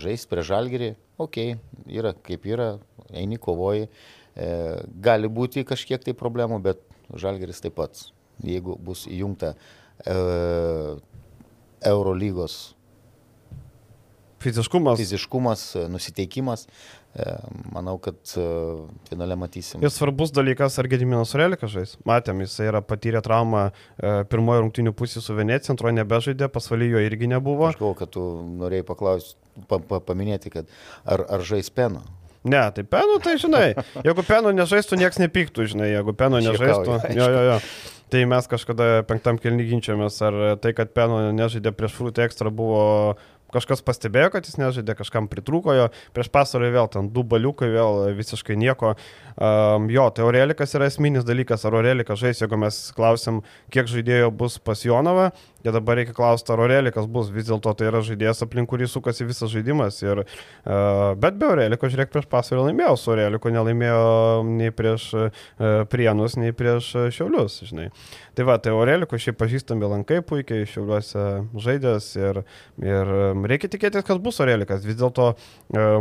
[0.00, 0.90] žaisti prie žalgerį,
[1.20, 2.68] okei, okay, yra kaip yra,
[3.12, 4.50] eini kovoji, e,
[5.04, 8.06] gali būti kažkiek tai problemų, bet žalgeris taip pat,
[8.42, 9.54] jeigu bus įjungta
[10.06, 10.16] e,
[11.92, 12.60] Eurolygos
[14.42, 14.98] Fiziškumas.
[14.98, 16.66] Fiziškumas, nusiteikimas.
[17.12, 17.24] E,
[17.72, 18.44] manau, kad e,
[19.08, 19.82] finale matysim.
[19.84, 21.92] Ir svarbus dalykas, ar Gediminas Relikas žais.
[22.08, 27.28] Matėm, jis yra patyrę traumą e, pirmojo rungtinių pusė su Venecija, antrojo nebežaidė, pasvalyjo irgi
[27.34, 27.68] nebuvo.
[27.68, 28.24] Aš galvoju, kad tu
[28.62, 29.36] norėjai paklausti,
[29.68, 30.72] pa, pa, paminėti, kad
[31.04, 32.00] ar, ar žais Peno.
[32.42, 33.66] Ne, tai penų, tai žinai,
[34.02, 36.96] jeigu penų nežaistų, niekas nepyktų, žinai, jeigu penų nežaistų.
[37.14, 37.58] Jo, jo, jo.
[38.12, 42.82] Tai mes kažkada penktam kelny ginčiamės, ar tai, kad penų nežaidė prieš frūtį ekstra buvo
[43.52, 48.12] kažkas pastebėjo, kad jis nežaidė, kažkam pritrūko jo, prieš pasarą vėl ten du baliukai, vėl
[48.18, 48.94] visiškai nieko.
[49.36, 53.42] Um, jo, tai Aurelikas yra esminis dalykas, ar Aurelikas žais, jeigu mes klausim,
[53.72, 55.30] kiek žaidėjo bus pas Jonovą,
[55.62, 59.26] Tai dabar reikia klausti, ar Aurelikas bus, vis dėlto tai yra žaidėjas, aplink kurį sukasi
[59.28, 60.00] visas žaidimas.
[60.02, 64.02] Ir, uh, bet be Aureliko, žiūrėk, prieš pasvarį laimėjau, su Aureliku nelaimėjo
[64.48, 65.44] nei prieš uh,
[65.92, 67.90] Prienus, nei prieš uh, Šiaulius, žinai.
[68.34, 71.26] Tai va, tai Aureliku šiaip pažįstami lankai puikiai, Šiauliuose
[71.62, 72.42] žaidėjas ir,
[72.82, 73.14] ir
[73.52, 74.82] reikia tikėtis, kad bus Aurelikas.
[74.88, 75.32] Vis dėlto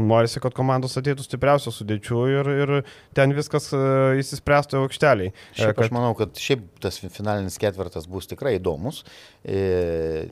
[0.02, 2.74] norisi, kad komandos ateitų stipriausių sudėčių ir, ir
[3.18, 5.36] ten viskas įsispręstų aukšteliai.
[5.60, 5.86] Šiaip kad...
[5.86, 9.04] aš manau, kad šiaip tas finalinis ketvirtas bus tikrai įdomus.
[9.52, 10.30] E,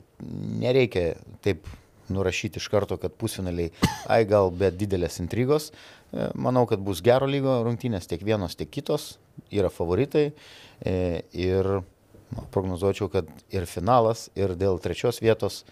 [0.62, 1.14] nereikia
[1.44, 1.68] taip
[2.10, 3.70] nurašyti iš karto, kad pusfinaliai,
[4.10, 5.70] ai gal be didelės intrigos.
[6.10, 9.12] E, manau, kad bus gero lygo rungtynės tiek vienos, tiek kitos,
[9.54, 10.30] yra favoritai
[10.82, 10.94] e,
[11.36, 11.68] ir
[12.54, 15.64] prognozuočiau, kad ir finalas, ir dėl trečios vietos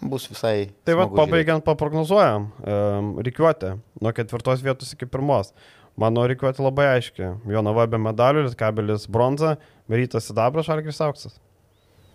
[0.00, 0.70] bus visai.
[0.84, 5.52] Tai vad, pabaigiant, paprognozuojam, um, reikiuotė nuo ketvirtos vietos iki pirmos.
[6.00, 7.30] Mano reikiuotė labai aiški.
[7.54, 9.54] Jonava be medalių, Lietkabilis bronza,
[9.92, 11.38] Rytas sidabras, Šalkis auksas.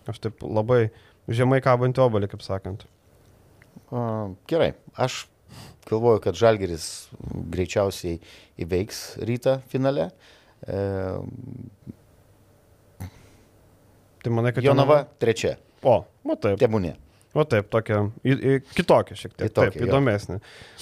[0.08, 0.88] Aš taip labai
[1.28, 2.86] žemai kabantį obalį, kaip sakant.
[3.90, 5.24] Uh, gerai, aš
[5.90, 6.86] galvoju, kad Žalgeris
[7.52, 8.20] greičiausiai
[8.62, 10.10] įveiks rytą finale.
[10.62, 11.24] Uh,
[14.22, 15.56] tai manai, kad Jonava trečia.
[15.82, 16.56] O, matai.
[16.60, 16.94] Tebūnė.
[17.30, 20.40] O taip, tokia į, į, kitokia šiek tiek, kitokia, taip, įdomesnė.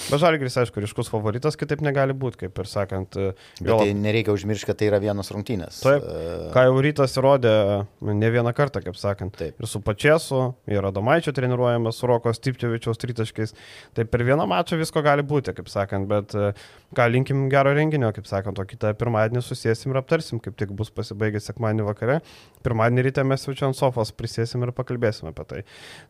[0.09, 3.19] Bet Žalgris, aišku, ryškus favoritas, kitaip negali būti, kaip ir sakant.
[3.21, 5.83] E, Bet tai nereikia užmiršti, kad tai yra vienas rungtynės.
[5.85, 6.47] Taip, uh...
[6.55, 7.53] ką jau rytas įrodė
[8.01, 9.37] ne vieną kartą, kaip sakant.
[9.37, 9.61] Taip.
[9.61, 10.41] Ir su Pačiesu,
[10.73, 13.53] ir Adomaičio treniruojamas, su Roko Stipčiovičiaus tritaškiais.
[13.99, 16.09] Tai per vieną mačą visko gali būti, kaip sakant.
[16.09, 16.55] Bet e,
[16.97, 20.89] ką linkim gero renginio, kaip sakant, o kitą pirmadienį susėsim ir aptarsim, kaip tik bus
[20.97, 22.19] pasibaigęs sekmadienį vakare.
[22.65, 25.63] Pirmadienį ryte mes jau čia ant sofos prisėsim ir pakalbėsim apie tai.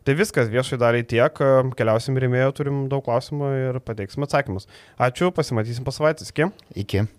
[0.07, 1.41] Tai vis viskas, viešai daliai tiek,
[1.79, 4.69] keliausim rėmėjo, turim daug klausimų ir pateiksim atsakymus.
[5.01, 6.29] Ačiū, pasimatysim po savaitės.
[6.29, 6.51] Iki.
[6.85, 7.09] Iki.